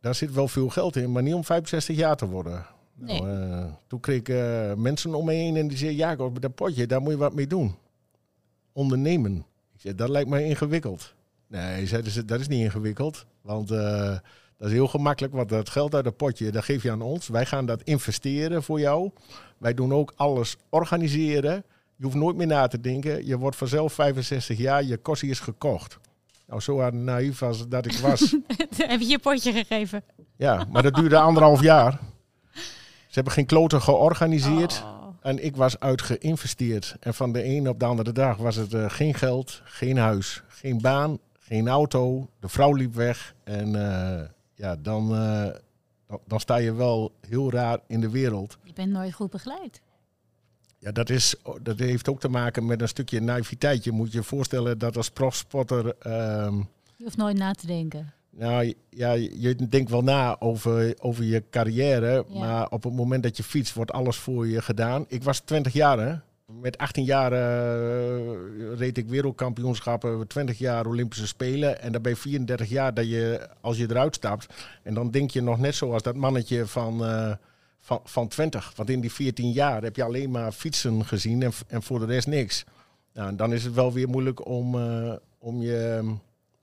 daar 0.00 0.14
zit 0.14 0.32
wel 0.32 0.48
veel 0.48 0.68
geld 0.68 0.96
in, 0.96 1.12
maar 1.12 1.22
niet 1.22 1.34
om 1.34 1.44
65 1.44 1.96
jaar 1.96 2.16
te 2.16 2.28
worden. 2.28 2.66
Nee. 2.94 3.22
Nou, 3.22 3.52
eh, 3.52 3.64
toen 3.86 4.00
kreeg 4.00 4.18
ik 4.18 4.28
mensen 4.76 5.14
om 5.14 5.24
me 5.24 5.32
heen 5.32 5.56
en 5.56 5.68
die 5.68 5.78
zeiden, 5.78 5.98
Jacob, 5.98 6.32
met 6.32 6.42
dat 6.42 6.54
potje, 6.54 6.86
daar 6.86 7.00
moet 7.00 7.12
je 7.12 7.18
wat 7.18 7.34
mee 7.34 7.46
doen. 7.46 7.74
Ondernemen. 8.72 9.46
Ik 9.78 9.84
zei, 9.84 9.94
dat 9.94 10.08
lijkt 10.08 10.28
mij 10.28 10.44
ingewikkeld. 10.44 11.14
Nee, 11.46 11.86
zeiden 11.86 12.12
ze, 12.12 12.24
dat 12.24 12.40
is 12.40 12.48
niet 12.48 12.62
ingewikkeld, 12.64 13.26
want 13.40 13.70
eh, 13.70 14.18
dat 14.56 14.68
is 14.68 14.72
heel 14.72 14.88
gemakkelijk, 14.88 15.34
want 15.34 15.48
dat 15.48 15.68
geld 15.68 15.94
uit 15.94 16.04
dat 16.04 16.16
potje, 16.16 16.50
dat 16.50 16.64
geef 16.64 16.82
je 16.82 16.90
aan 16.90 17.02
ons. 17.02 17.28
Wij 17.28 17.46
gaan 17.46 17.66
dat 17.66 17.82
investeren 17.82 18.62
voor 18.62 18.80
jou. 18.80 19.10
Wij 19.58 19.74
doen 19.74 19.92
ook 19.94 20.12
alles 20.16 20.56
organiseren. 20.68 21.64
Je 21.96 22.04
hoeft 22.04 22.16
nooit 22.16 22.36
meer 22.36 22.46
na 22.46 22.66
te 22.66 22.80
denken. 22.80 23.26
Je 23.26 23.38
wordt 23.38 23.56
vanzelf 23.56 23.92
65 23.92 24.58
jaar, 24.58 24.84
je 24.84 24.96
kostie 24.96 25.30
is 25.30 25.40
gekocht. 25.40 25.98
Nou, 26.46 26.60
zo 26.60 26.90
naïef 26.90 27.42
als 27.42 27.68
dat 27.68 27.86
ik 27.86 27.92
was. 27.98 28.20
Heb 28.76 29.00
je 29.00 29.06
je 29.06 29.18
potje 29.18 29.52
gegeven? 29.52 30.02
ja, 30.36 30.66
maar 30.70 30.82
dat 30.82 30.94
duurde 30.94 31.18
anderhalf 31.18 31.62
jaar. 31.62 31.98
Ze 33.06 33.14
hebben 33.14 33.32
geen 33.32 33.46
kloten 33.46 33.82
georganiseerd. 33.82 34.82
Oh. 34.84 34.97
En 35.20 35.44
ik 35.44 35.56
was 35.56 35.80
uitgeïnvesteerd. 35.80 36.96
En 37.00 37.14
van 37.14 37.32
de 37.32 37.44
een 37.44 37.68
op 37.68 37.78
de 37.78 37.84
andere 37.84 38.12
dag 38.12 38.36
was 38.36 38.56
het 38.56 38.74
eh, 38.74 38.90
geen 38.90 39.14
geld, 39.14 39.60
geen 39.64 39.96
huis, 39.96 40.42
geen 40.48 40.80
baan, 40.80 41.18
geen 41.38 41.68
auto. 41.68 42.28
De 42.40 42.48
vrouw 42.48 42.72
liep 42.72 42.94
weg. 42.94 43.34
En 43.44 43.74
eh, 43.74 44.28
ja, 44.54 44.76
dan, 44.76 45.14
eh, 45.14 45.54
dan, 46.06 46.20
dan 46.26 46.40
sta 46.40 46.56
je 46.56 46.74
wel 46.74 47.12
heel 47.20 47.50
raar 47.50 47.78
in 47.86 48.00
de 48.00 48.10
wereld. 48.10 48.58
Je 48.62 48.72
bent 48.72 48.92
nooit 48.92 49.14
goed 49.14 49.30
begeleid. 49.30 49.80
Ja, 50.78 50.92
dat, 50.92 51.10
is, 51.10 51.34
dat 51.62 51.78
heeft 51.78 52.08
ook 52.08 52.20
te 52.20 52.28
maken 52.28 52.66
met 52.66 52.80
een 52.80 52.88
stukje 52.88 53.20
naïviteit. 53.20 53.84
Je 53.84 53.92
moet 53.92 54.12
je 54.12 54.22
voorstellen 54.22 54.78
dat 54.78 54.96
als 54.96 55.10
profspotter... 55.10 55.96
ehm, 55.98 56.56
Je 56.96 57.04
hoeft 57.04 57.16
nooit 57.16 57.36
na 57.36 57.52
te 57.52 57.66
denken. 57.66 58.12
Nou 58.38 58.74
ja, 58.90 59.12
je 59.12 59.56
denkt 59.68 59.90
wel 59.90 60.02
na 60.02 60.40
over, 60.40 60.94
over 61.00 61.24
je 61.24 61.42
carrière. 61.50 62.24
Ja. 62.28 62.38
Maar 62.38 62.68
op 62.68 62.82
het 62.84 62.92
moment 62.92 63.22
dat 63.22 63.36
je 63.36 63.42
fietst, 63.42 63.74
wordt 63.74 63.92
alles 63.92 64.16
voor 64.16 64.46
je 64.46 64.62
gedaan. 64.62 65.04
Ik 65.08 65.22
was 65.22 65.40
20 65.40 65.72
jaar, 65.72 65.98
hè. 65.98 66.14
Met 66.60 66.78
18 66.78 67.04
jaar 67.04 67.32
eh, 67.32 68.78
reed 68.78 68.98
ik 68.98 69.08
wereldkampioenschappen, 69.08 70.26
20 70.26 70.58
jaar 70.58 70.86
Olympische 70.86 71.26
Spelen. 71.26 71.80
En 71.80 71.92
dan 71.92 72.02
ben 72.02 72.12
je 72.12 72.18
34 72.18 72.68
jaar 72.68 72.94
dat 72.94 73.08
je, 73.08 73.48
als 73.60 73.76
je 73.76 73.86
eruit 73.90 74.14
stapt. 74.14 74.46
En 74.82 74.94
dan 74.94 75.10
denk 75.10 75.30
je 75.30 75.42
nog 75.42 75.58
net 75.58 75.74
zoals 75.74 76.02
dat 76.02 76.16
mannetje 76.16 76.66
van, 76.66 77.04
eh, 77.04 77.32
van, 77.80 78.00
van 78.04 78.28
20. 78.28 78.72
Want 78.76 78.90
in 78.90 79.00
die 79.00 79.12
14 79.12 79.50
jaar 79.50 79.82
heb 79.82 79.96
je 79.96 80.02
alleen 80.04 80.30
maar 80.30 80.52
fietsen 80.52 81.04
gezien 81.04 81.42
en, 81.42 81.52
en 81.66 81.82
voor 81.82 81.98
de 81.98 82.06
rest 82.06 82.26
niks. 82.26 82.64
Nou, 83.12 83.36
dan 83.36 83.52
is 83.52 83.64
het 83.64 83.74
wel 83.74 83.92
weer 83.92 84.08
moeilijk 84.08 84.46
om, 84.46 84.74
eh, 84.74 85.12
om 85.38 85.62
je 85.62 86.02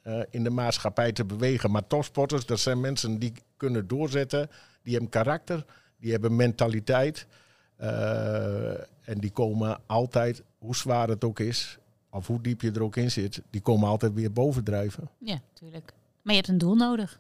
eh, 0.06 0.20
in 0.30 0.44
de 0.44 0.50
maatschappij 0.50 1.12
te 1.12 1.26
bewegen. 1.26 1.72
Maar 1.72 1.88
topsporters, 1.88 2.46
dat 2.46 2.60
zijn 2.60 2.80
mensen 2.82 3.20
die 3.20 3.34
kunnen 3.58 3.88
doorzetten. 3.88 4.50
Die 4.84 4.92
hebben 4.94 5.10
karakter, 5.12 5.66
die 6.00 6.12
hebben 6.12 6.36
mentaliteit. 6.36 7.28
eh, 7.76 8.72
en 9.02 9.20
die 9.20 9.32
komen 9.32 9.80
altijd, 9.86 10.44
hoe 10.58 10.76
zwaar 10.76 11.08
het 11.08 11.24
ook 11.24 11.40
is, 11.40 11.78
of 12.10 12.28
hoe 12.28 12.42
diep 12.42 12.62
je 12.62 12.72
er 12.72 12.84
ook 12.84 12.96
in 12.96 13.12
zit, 13.12 13.42
die 13.50 13.62
komen 13.62 13.90
altijd 13.90 14.14
weer 14.14 14.32
bovendrijven. 14.32 15.10
Ja, 15.18 15.40
tuurlijk. 15.54 15.94
Maar 16.22 16.34
je 16.34 16.40
hebt 16.40 16.52
een 16.52 16.58
doel 16.58 16.76
nodig. 16.76 17.20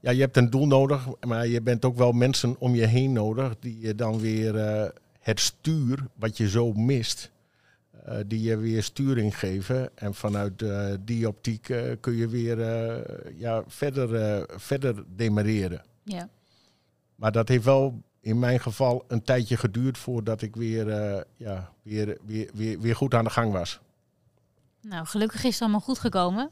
Ja, 0.00 0.10
je 0.10 0.20
hebt 0.20 0.36
een 0.36 0.50
doel 0.50 0.66
nodig, 0.66 1.06
maar 1.26 1.46
je 1.46 1.60
bent 1.62 1.84
ook 1.84 1.96
wel 1.96 2.12
mensen 2.12 2.56
om 2.58 2.74
je 2.74 2.86
heen 2.86 3.12
nodig 3.12 3.54
die 3.60 3.80
je 3.80 3.94
dan 3.94 4.20
weer 4.20 4.56
eh, 4.56 4.88
het 5.20 5.40
stuur 5.40 6.06
wat 6.14 6.36
je 6.36 6.48
zo 6.48 6.72
mist, 6.72 7.30
die 8.26 8.42
je 8.42 8.56
weer 8.56 8.82
sturing 8.82 9.38
geven. 9.38 9.90
En 9.94 10.14
vanuit 10.14 10.62
eh, 10.62 10.90
die 11.00 11.28
optiek 11.28 11.68
eh, 11.68 11.82
kun 12.00 12.16
je 12.16 12.28
weer 12.28 12.60
eh, 12.60 13.38
ja, 13.38 13.62
verder, 13.66 14.14
eh, 14.14 14.42
verder 14.56 15.04
demareren. 15.16 15.82
Ja. 16.02 16.28
Maar 17.14 17.32
dat 17.32 17.48
heeft 17.48 17.64
wel 17.64 18.02
in 18.20 18.38
mijn 18.38 18.60
geval 18.60 19.04
een 19.08 19.22
tijdje 19.22 19.56
geduurd 19.56 19.98
voordat 19.98 20.42
ik 20.42 20.56
weer, 20.56 20.88
eh, 20.90 21.22
ja, 21.36 21.72
weer, 21.82 22.16
weer, 22.26 22.50
weer, 22.54 22.80
weer 22.80 22.96
goed 22.96 23.14
aan 23.14 23.24
de 23.24 23.30
gang 23.30 23.52
was. 23.52 23.80
Nou, 24.80 25.06
gelukkig 25.06 25.44
is 25.44 25.52
het 25.52 25.62
allemaal 25.62 25.80
goed 25.80 25.98
gekomen. 25.98 26.50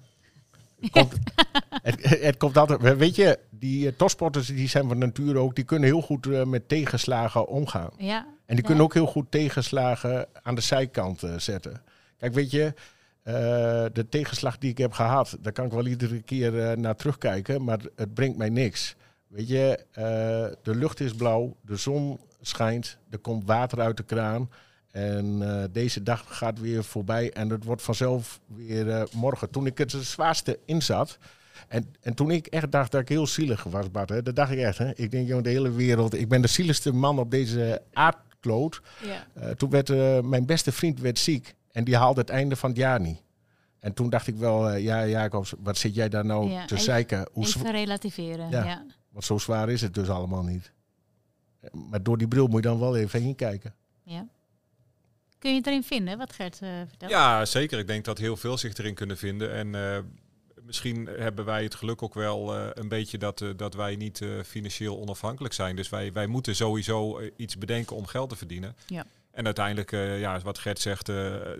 Komt, 0.91 1.13
het, 1.83 2.21
het 2.21 2.37
komt 2.37 2.57
altijd. 2.57 2.97
Weet 2.97 3.17
je, 3.17 3.39
die 3.51 3.87
uh, 3.87 3.93
topsporters 3.97 4.47
die 4.47 4.69
zijn 4.69 4.89
van 4.89 4.99
nature 4.99 5.39
ook, 5.39 5.55
die 5.55 5.65
kunnen 5.65 5.89
heel 5.89 6.03
goed 6.03 6.27
uh, 6.27 6.45
met 6.45 6.69
tegenslagen 6.69 7.49
omgaan. 7.49 7.91
Ja. 7.97 8.27
En 8.47 8.55
die 8.55 8.65
kunnen 8.65 8.85
ook 8.85 8.95
heel 8.95 9.07
goed 9.07 9.31
tegenslagen 9.31 10.26
aan 10.43 10.55
de 10.55 10.61
zijkant 10.61 11.23
uh, 11.23 11.38
zetten. 11.38 11.83
Kijk, 12.19 12.35
weet 12.35 12.50
je, 12.50 12.65
uh, 13.25 13.35
de 13.93 14.07
tegenslag 14.09 14.59
die 14.59 14.71
ik 14.71 14.79
heb 14.79 14.93
gehad, 14.93 15.37
daar 15.41 15.53
kan 15.53 15.65
ik 15.65 15.73
wel 15.73 15.87
iedere 15.87 16.23
keer 16.23 16.55
uh, 16.55 16.73
naar 16.73 16.97
terugkijken, 16.97 17.65
maar 17.65 17.79
het 17.97 18.15
brengt 18.15 18.37
mij 18.37 18.49
niks. 18.49 18.97
Weet 19.26 19.49
je, 19.49 19.79
uh, 19.91 20.05
de 20.62 20.75
lucht 20.75 21.00
is 21.00 21.15
blauw, 21.15 21.57
de 21.61 21.76
zon 21.76 22.21
schijnt, 22.41 22.99
er 23.11 23.19
komt 23.19 23.47
water 23.47 23.81
uit 23.81 23.97
de 23.97 24.03
kraan. 24.03 24.50
En 24.91 25.69
deze 25.73 26.03
dag 26.03 26.25
gaat 26.29 26.61
weer 26.61 26.85
voorbij 26.85 27.33
en 27.33 27.50
het 27.50 27.65
wordt 27.65 27.83
vanzelf 27.83 28.41
weer 28.47 29.09
morgen. 29.12 29.50
Toen 29.50 29.67
ik 29.67 29.79
het 29.79 29.91
zwaarste 29.91 30.59
inzat. 30.65 31.19
En, 31.69 31.95
en 32.00 32.15
toen 32.15 32.31
ik 32.31 32.47
echt 32.47 32.73
dacht 32.73 32.93
dat 32.93 33.00
ik 33.00 33.09
heel 33.09 33.26
zielig 33.26 33.62
was, 33.62 33.91
Bart. 33.91 34.09
Hè, 34.09 34.23
dat 34.23 34.37
dacht 34.37 34.50
ik 34.50 34.59
echt. 34.59 34.79
Hè. 34.79 34.91
Ik 34.95 35.11
denk, 35.11 35.29
joh, 35.29 35.43
de 35.43 35.49
hele 35.49 35.73
wereld. 35.73 36.15
Ik 36.15 36.29
ben 36.29 36.43
de 36.43 36.49
zieligste 36.49 36.93
man 36.93 37.19
op 37.19 37.31
deze 37.31 37.83
Ja. 39.03 39.26
Uh, 39.37 39.50
toen 39.50 39.71
werd 39.71 39.91
uh, 39.91 40.21
mijn 40.21 40.47
beste 40.47 40.73
vriend 40.73 41.00
werd 41.00 41.19
ziek. 41.19 41.55
En 41.73 41.85
die 41.85 41.97
haalde 41.97 42.21
het 42.21 42.31
einde 42.31 42.57
van 42.57 42.71
het 42.71 42.79
jaar 42.79 43.00
niet. 43.00 43.23
En 43.79 43.95
toen 43.95 44.11
dacht 44.11 44.26
ik 44.26 44.37
wel, 44.37 44.71
uh, 44.71 44.83
ja 44.83 45.07
Jacobs, 45.07 45.55
wat 45.59 45.79
zit 45.79 45.95
jij 45.95 46.09
daar 46.09 46.25
nou 46.25 46.50
Ja, 46.50 46.65
te 46.65 46.79
zeiken? 46.79 47.29
Hoe 47.33 47.45
Even 47.45 47.71
relativeren. 47.71 48.50
Ja. 48.50 48.65
Ja. 48.65 48.85
Want 49.11 49.25
zo 49.25 49.38
zwaar 49.38 49.69
is 49.69 49.81
het 49.81 49.95
dus 49.95 50.09
allemaal 50.09 50.43
niet. 50.43 50.73
Maar 51.73 52.03
door 52.03 52.19
die 52.19 52.29
bril 52.29 52.47
moet 52.47 52.62
je 52.62 52.69
dan 52.69 52.79
wel 52.79 52.97
even 52.97 53.23
heen 53.23 53.35
kijken. 53.35 53.75
Ja. 54.03 54.26
Kun 55.38 55.50
je 55.50 55.57
het 55.57 55.67
erin 55.67 55.83
vinden, 55.83 56.19
wat 56.19 56.33
Gert 56.33 56.61
uh, 56.62 56.69
vertelt? 56.88 57.11
Ja, 57.11 57.45
zeker. 57.45 57.79
Ik 57.79 57.87
denk 57.87 58.05
dat 58.05 58.19
heel 58.19 58.37
veel 58.37 58.59
zich 58.59 58.76
erin 58.76 58.95
kunnen 58.95 59.17
vinden. 59.17 59.53
En 59.53 59.75
uh, 59.75 59.99
misschien 60.66 61.06
hebben 61.06 61.44
wij 61.44 61.62
het 61.62 61.75
geluk 61.75 62.02
ook 62.02 62.14
wel 62.14 62.56
uh, 62.56 62.66
een 62.73 62.88
beetje 62.88 63.18
dat, 63.18 63.44
dat 63.56 63.75
wij 63.75 63.96
niet 63.96 64.25
financieel 64.44 64.99
onafhankelijk 64.99 65.54
zijn. 65.54 65.76
Dus 65.76 65.88
wij, 65.88 66.12
wij 66.12 66.26
moeten 66.26 66.56
sowieso 66.56 67.20
iets 67.37 67.58
bedenken 67.58 67.96
om 67.96 68.06
geld 68.06 68.28
te 68.28 68.37
verdienen. 68.37 68.76
Ja. 68.87 69.06
En 69.30 69.44
uiteindelijk, 69.44 69.90
ja, 70.20 70.40
wat 70.40 70.58
Gert 70.58 70.80
zegt, 70.80 71.06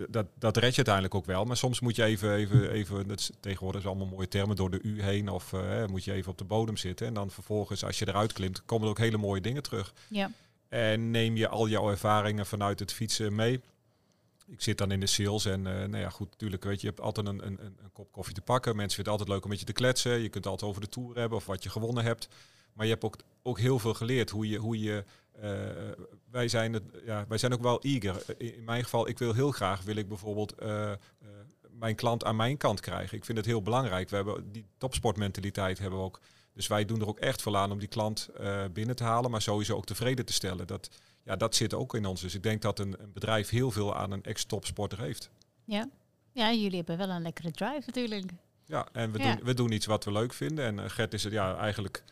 dat, 0.09 0.25
dat 0.39 0.57
red 0.57 0.69
je 0.69 0.75
uiteindelijk 0.75 1.15
ook 1.15 1.25
wel. 1.25 1.45
Maar 1.45 1.57
soms 1.57 1.79
moet 1.79 1.95
je 1.95 2.03
even, 2.03 2.33
even, 2.33 2.71
even 2.79 3.07
dat 3.07 3.19
is, 3.19 3.29
tegenwoordig 3.39 3.81
is 3.81 3.87
allemaal 3.87 4.07
mooie 4.07 4.27
termen, 4.27 4.55
door 4.55 4.69
de 4.71 4.79
U 4.81 5.01
heen. 5.01 5.29
Of 5.29 5.53
moet 5.87 6.03
je 6.03 6.13
even 6.13 6.31
op 6.31 6.37
de 6.37 6.43
bodem 6.43 6.77
zitten. 6.77 7.07
En 7.07 7.13
dan 7.13 7.31
vervolgens, 7.31 7.83
als 7.83 7.99
je 7.99 8.07
eruit 8.07 8.33
klimt, 8.33 8.65
komen 8.65 8.83
er 8.83 8.89
ook 8.89 8.97
hele 8.97 9.17
mooie 9.17 9.41
dingen 9.41 9.63
terug. 9.63 9.93
Ja. 10.07 10.31
En 10.69 11.11
neem 11.11 11.37
je 11.37 11.47
al 11.47 11.67
jouw 11.67 11.89
ervaringen 11.89 12.45
vanuit 12.45 12.79
het 12.79 12.93
fietsen 12.93 13.35
mee 13.35 13.61
ik 14.47 14.61
zit 14.61 14.77
dan 14.77 14.91
in 14.91 14.99
de 14.99 15.05
sales 15.05 15.45
en 15.45 15.59
uh, 15.59 15.73
nou 15.73 15.97
ja, 15.97 16.09
goed, 16.09 16.29
natuurlijk, 16.31 16.63
weet 16.63 16.81
je, 16.81 16.87
je 16.87 16.93
hebt 16.93 17.05
altijd 17.05 17.27
een, 17.27 17.45
een, 17.45 17.59
een 17.61 17.91
kop 17.93 18.11
koffie 18.11 18.33
te 18.33 18.41
pakken. 18.41 18.75
Mensen 18.75 18.95
vinden 18.95 19.13
het 19.13 19.21
altijd 19.21 19.29
leuk 19.29 19.43
om 19.43 19.49
met 19.49 19.59
je 19.59 19.65
te 19.65 19.81
kletsen. 19.81 20.21
Je 20.21 20.29
kunt 20.29 20.45
altijd 20.45 20.69
over 20.69 20.81
de 20.81 20.89
tour 20.89 21.17
hebben 21.17 21.37
of 21.37 21.45
wat 21.45 21.63
je 21.63 21.69
gewonnen 21.69 22.03
hebt. 22.03 22.27
Maar 22.73 22.85
je 22.85 22.91
hebt 22.91 23.03
ook, 23.03 23.15
ook 23.41 23.59
heel 23.59 23.79
veel 23.79 23.93
geleerd 23.93 24.29
hoe 24.29 24.49
je, 24.49 24.57
hoe 24.57 24.79
je 24.79 25.03
uh, 25.35 25.43
wij, 26.31 26.47
zijn 26.47 26.73
het, 26.73 26.83
ja, 27.05 27.25
wij 27.27 27.37
zijn 27.37 27.53
ook 27.53 27.61
wel 27.61 27.81
eager. 27.81 28.23
In, 28.37 28.63
mijn 28.63 28.83
geval, 28.83 29.07
ik 29.07 29.19
wil 29.19 29.33
heel 29.33 29.51
graag, 29.51 29.81
wil 29.81 29.95
ik 29.95 30.07
bijvoorbeeld 30.07 30.55
mijn 31.69 31.95
klant 31.95 32.23
aan 32.23 32.35
mijn 32.35 32.57
kant 32.57 32.79
krijgen. 32.79 33.17
Ik 33.17 33.25
vind 33.25 33.37
het 33.37 33.47
heel 33.47 33.61
belangrijk. 33.61 34.09
We 34.09 34.15
hebben 34.15 34.51
die 34.51 34.65
topsportmentaliteit 34.77 35.79
hebben 35.79 35.99
we 35.99 36.05
ook. 36.05 36.19
Dus 36.53 36.67
wij 36.67 36.85
doen 36.85 37.01
er 37.01 37.07
ook 37.07 37.19
echt 37.19 37.41
veel 37.41 37.57
aan 37.57 37.71
om 37.71 37.79
die 37.79 37.87
klant 37.87 38.29
binnen 38.73 38.95
te 38.95 39.03
halen, 39.03 39.31
maar 39.31 39.41
sowieso 39.41 39.75
ook 39.75 39.85
tevreden 39.85 40.25
te 40.25 40.33
stellen. 40.33 40.67
Dat, 40.67 40.89
ja, 41.27 41.35
dat 41.35 41.55
zit 41.55 41.73
ook 41.73 41.95
in 41.95 42.05
ons. 42.05 42.21
Dus 42.21 42.35
ik 42.35 42.43
denk 42.43 42.61
dat 42.61 42.79
een, 42.79 42.95
een 43.01 43.11
bedrijf 43.13 43.49
heel 43.49 43.71
veel 43.71 43.95
aan 43.95 44.11
een 44.11 44.23
ex-topsporter 44.23 45.01
heeft. 45.01 45.29
Ja. 45.63 45.89
ja, 46.31 46.53
jullie 46.53 46.75
hebben 46.75 46.97
wel 46.97 47.09
een 47.09 47.21
lekkere 47.21 47.51
drive 47.51 47.83
natuurlijk. 47.85 48.31
Ja, 48.65 48.87
en 48.91 49.11
we, 49.11 49.19
Doen, 49.19 49.39
we 49.43 49.53
doen 49.53 49.71
iets 49.71 49.85
wat 49.85 50.03
we 50.03 50.11
leuk 50.11 50.33
vinden. 50.33 50.65
En 50.65 50.77
uh, 50.77 50.83
Gert 50.87 51.13
is 51.13 51.23
het 51.23 51.33
ja 51.33 51.57
eigenlijk. 51.57 52.03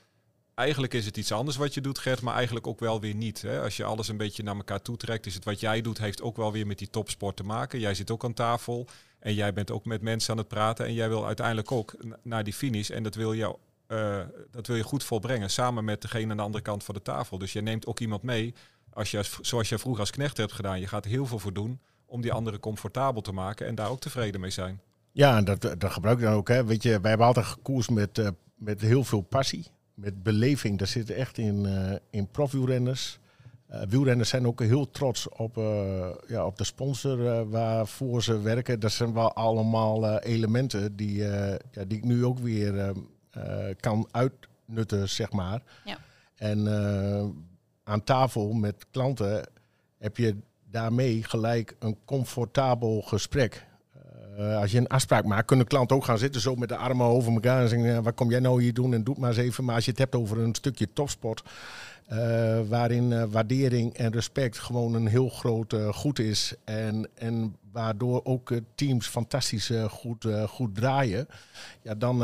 Eigenlijk 0.53 0.93
is 0.93 1.05
het 1.05 1.17
iets 1.17 1.31
anders 1.31 1.57
wat 1.57 1.73
je 1.73 1.81
doet, 1.81 1.99
Gert, 1.99 2.21
maar 2.21 2.35
eigenlijk 2.35 2.67
ook 2.67 2.79
wel 2.79 2.99
weer 2.99 3.15
niet. 3.15 3.41
Hè? 3.41 3.61
Als 3.61 3.77
je 3.77 3.83
alles 3.83 4.07
een 4.07 4.17
beetje 4.17 4.43
naar 4.43 4.55
elkaar 4.55 4.81
toe 4.81 4.97
trekt, 4.97 5.25
is 5.25 5.33
het 5.33 5.45
wat 5.45 5.59
jij 5.59 5.81
doet, 5.81 5.97
heeft 5.97 6.21
ook 6.21 6.37
wel 6.37 6.51
weer 6.51 6.67
met 6.67 6.77
die 6.77 6.89
topsport 6.89 7.35
te 7.35 7.43
maken. 7.43 7.79
Jij 7.79 7.93
zit 7.93 8.11
ook 8.11 8.23
aan 8.23 8.33
tafel 8.33 8.87
en 9.19 9.33
jij 9.33 9.53
bent 9.53 9.71
ook 9.71 9.85
met 9.85 10.01
mensen 10.01 10.31
aan 10.31 10.37
het 10.37 10.47
praten. 10.47 10.85
En 10.85 10.93
jij 10.93 11.09
wil 11.09 11.25
uiteindelijk 11.25 11.71
ook 11.71 11.95
naar 12.21 12.43
die 12.43 12.53
finish. 12.53 12.89
En 12.89 13.03
dat 13.03 13.15
wil 13.15 13.33
je, 13.33 13.55
uh, 13.87 14.21
dat 14.51 14.67
wil 14.67 14.75
je 14.75 14.83
goed 14.83 15.03
volbrengen, 15.03 15.49
samen 15.49 15.85
met 15.85 16.01
degene 16.01 16.31
aan 16.31 16.37
de 16.37 16.43
andere 16.43 16.63
kant 16.63 16.83
van 16.83 16.95
de 16.95 17.01
tafel. 17.01 17.37
Dus 17.37 17.53
je 17.53 17.61
neemt 17.61 17.85
ook 17.85 17.99
iemand 17.99 18.23
mee 18.23 18.53
als 18.95 19.11
je, 19.11 19.23
zoals 19.41 19.69
je 19.69 19.77
vroeger 19.77 20.01
als 20.01 20.11
knecht 20.11 20.37
hebt 20.37 20.51
gedaan, 20.53 20.79
je 20.79 20.87
gaat 20.87 21.05
heel 21.05 21.25
veel 21.25 21.39
voor 21.39 21.53
doen 21.53 21.79
om 22.05 22.21
die 22.21 22.33
anderen 22.33 22.59
comfortabel 22.59 23.21
te 23.21 23.31
maken 23.31 23.67
en 23.67 23.75
daar 23.75 23.89
ook 23.89 23.99
tevreden 23.99 24.41
mee 24.41 24.49
zijn. 24.49 24.81
Ja, 25.11 25.37
en 25.37 25.45
dat, 25.45 25.61
dat 25.61 25.91
gebruik 25.91 26.17
ik 26.17 26.23
dan 26.23 26.33
ook. 26.33 26.47
Hè. 26.47 26.65
Weet 26.65 26.83
je, 26.83 26.99
wij 26.99 27.09
hebben 27.09 27.27
altijd 27.27 27.45
gekoers 27.45 27.89
met, 27.89 28.17
uh, 28.17 28.27
met 28.55 28.81
heel 28.81 29.03
veel 29.03 29.21
passie, 29.21 29.67
met 29.93 30.23
beleving. 30.23 30.79
Dat 30.79 30.87
zit 30.87 31.09
echt 31.09 31.37
in, 31.37 31.65
uh, 31.65 31.95
in 32.09 32.27
profwielrenners. 32.27 33.19
Uh, 33.71 33.81
wielrenners 33.89 34.29
zijn 34.29 34.47
ook 34.47 34.59
heel 34.59 34.89
trots 34.89 35.29
op, 35.29 35.55
ja, 36.27 36.45
op 36.45 36.57
de 36.57 36.63
sponsor 36.63 37.49
waarvoor 37.49 38.23
ze 38.23 38.41
werken. 38.41 38.79
Dat 38.79 38.91
zijn 38.91 39.13
wel 39.13 39.33
allemaal 39.33 40.19
elementen 40.19 40.95
die, 40.95 41.17
ja, 41.17 41.57
die 41.87 41.97
ik 41.97 42.03
nu 42.03 42.25
ook 42.25 42.39
weer 42.39 42.93
kan 43.79 44.07
uitnutten, 44.11 45.09
zeg 45.09 45.31
maar. 45.31 45.61
Ja. 45.85 45.97
En 46.35 46.67
aan 47.85 48.03
tafel 48.03 48.53
met 48.53 48.85
klanten 48.91 49.49
heb 49.97 50.17
je 50.17 50.35
daarmee 50.71 51.23
gelijk 51.23 51.75
een 51.79 51.97
comfortabel 52.05 53.01
gesprek. 53.01 53.65
Uh, 54.39 54.59
als 54.59 54.71
je 54.71 54.77
een 54.77 54.87
afspraak 54.87 55.25
maakt, 55.25 55.45
kunnen 55.45 55.67
klanten 55.67 55.95
ook 55.95 56.05
gaan 56.05 56.17
zitten 56.17 56.41
zo 56.41 56.55
met 56.55 56.69
de 56.69 56.75
armen 56.75 57.05
over 57.05 57.33
elkaar 57.33 57.61
en 57.61 57.69
zeggen, 57.69 58.03
wat 58.03 58.15
kom 58.15 58.29
jij 58.29 58.39
nou 58.39 58.61
hier 58.61 58.73
doen 58.73 58.93
en 58.93 59.03
doe 59.03 59.13
het 59.13 59.23
maar 59.23 59.29
eens 59.29 59.39
even. 59.39 59.65
Maar 59.65 59.75
als 59.75 59.85
je 59.85 59.91
het 59.91 59.99
hebt 59.99 60.15
over 60.15 60.39
een 60.39 60.55
stukje 60.55 60.93
topsport, 60.93 61.43
uh, 62.11 62.59
waarin 62.67 63.11
uh, 63.11 63.23
waardering 63.23 63.93
en 63.93 64.11
respect 64.11 64.59
gewoon 64.59 64.93
een 64.93 65.07
heel 65.07 65.29
groot 65.29 65.75
goed 65.91 66.19
is 66.19 66.53
en, 66.63 67.09
en 67.13 67.55
waardoor 67.71 68.21
ook 68.23 68.53
teams 68.75 69.07
fantastisch 69.07 69.71
goed, 69.89 70.27
goed 70.47 70.75
draaien, 70.75 71.27
ja, 71.81 71.95
dan, 71.95 72.19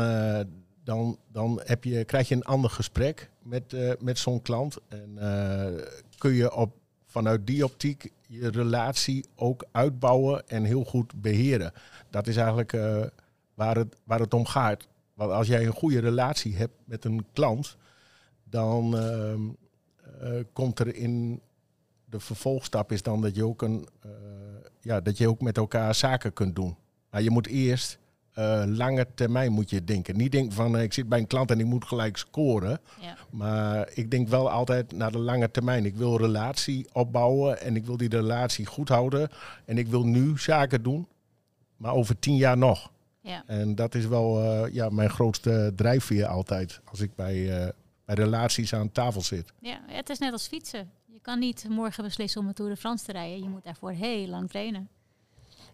dan, 0.84 1.18
dan 1.32 1.60
heb 1.64 1.84
je, 1.84 2.04
krijg 2.04 2.28
je 2.28 2.34
een 2.34 2.44
ander 2.44 2.70
gesprek 2.70 3.30
met, 3.42 3.72
uh, 3.72 3.92
met 3.98 4.18
zo'n 4.18 4.42
klant. 4.42 4.78
En 4.88 5.10
uh, 5.14 5.82
kun 6.18 6.32
je 6.32 6.54
op, 6.54 6.74
vanuit 7.06 7.46
die 7.46 7.64
optiek 7.64 8.12
je 8.26 8.48
relatie 8.50 9.24
ook 9.34 9.64
uitbouwen 9.72 10.48
en 10.48 10.64
heel 10.64 10.84
goed 10.84 11.20
beheren. 11.20 11.72
Dat 12.10 12.26
is 12.26 12.36
eigenlijk 12.36 12.72
uh, 12.72 13.02
waar, 13.54 13.76
het, 13.76 13.96
waar 14.04 14.20
het 14.20 14.34
om 14.34 14.46
gaat. 14.46 14.88
Want 15.14 15.30
als 15.30 15.46
jij 15.46 15.66
een 15.66 15.72
goede 15.72 16.00
relatie 16.00 16.56
hebt 16.56 16.74
met 16.84 17.04
een 17.04 17.24
klant, 17.32 17.76
dan 18.44 18.98
ehm, 18.98 19.40
komt 20.52 20.78
er 20.78 20.94
in 20.94 21.40
de 22.04 22.20
vervolgstap 22.20 22.92
is 22.92 23.02
dan 23.02 23.20
dat 23.20 23.34
je 23.34 23.44
ook 23.44 23.62
een 23.62 23.88
ja, 24.82 25.00
dat 25.00 25.18
je 25.18 25.28
ook 25.28 25.40
met 25.40 25.56
elkaar 25.56 25.94
zaken 25.94 26.32
kunt 26.32 26.56
doen. 26.56 26.76
Maar 27.10 27.22
je 27.22 27.30
moet 27.30 27.46
eerst 27.46 27.98
uh, 28.38 28.62
lange 28.66 29.06
termijn 29.14 29.52
moet 29.52 29.70
je 29.70 29.84
denken. 29.84 30.16
Niet 30.16 30.32
denken 30.32 30.52
van 30.52 30.76
uh, 30.76 30.82
ik 30.82 30.92
zit 30.92 31.08
bij 31.08 31.18
een 31.18 31.26
klant 31.26 31.50
en 31.50 31.60
ik 31.60 31.66
moet 31.66 31.84
gelijk 31.84 32.16
scoren. 32.16 32.80
Ja. 33.00 33.16
Maar 33.30 33.90
ik 33.94 34.10
denk 34.10 34.28
wel 34.28 34.50
altijd 34.50 34.92
naar 34.92 35.12
de 35.12 35.18
lange 35.18 35.50
termijn. 35.50 35.84
Ik 35.84 35.96
wil 35.96 36.16
relatie 36.16 36.86
opbouwen 36.92 37.60
en 37.60 37.76
ik 37.76 37.86
wil 37.86 37.96
die 37.96 38.08
relatie 38.08 38.66
goed 38.66 38.88
houden. 38.88 39.28
En 39.64 39.78
ik 39.78 39.86
wil 39.86 40.04
nu 40.04 40.38
zaken 40.38 40.82
doen, 40.82 41.08
maar 41.76 41.92
over 41.92 42.18
tien 42.18 42.36
jaar 42.36 42.58
nog. 42.58 42.90
Ja. 43.20 43.42
En 43.46 43.74
dat 43.74 43.94
is 43.94 44.06
wel 44.06 44.42
uh, 44.42 44.74
ja, 44.74 44.88
mijn 44.88 45.10
grootste 45.10 45.72
drijfveer 45.76 46.26
altijd 46.26 46.80
als 46.84 47.00
ik 47.00 47.14
bij, 47.14 47.72
bij 48.04 48.14
relaties 48.14 48.74
aan 48.74 48.92
tafel 48.92 49.20
zit. 49.20 49.52
Ja, 49.60 49.80
het 49.86 50.08
is 50.08 50.18
net 50.18 50.32
als 50.32 50.46
fietsen. 50.46 50.90
Je 51.06 51.20
kan 51.20 51.38
niet 51.38 51.66
morgen 51.68 52.04
beslissen 52.04 52.40
om 52.40 52.48
een 52.48 52.54
Tour 52.54 52.70
de 52.70 52.76
France 52.76 53.04
te 53.04 53.12
rijden. 53.12 53.42
Je 53.42 53.48
moet 53.48 53.64
daarvoor 53.64 53.90
heel 53.90 54.26
lang 54.26 54.48
trainen. 54.48 54.88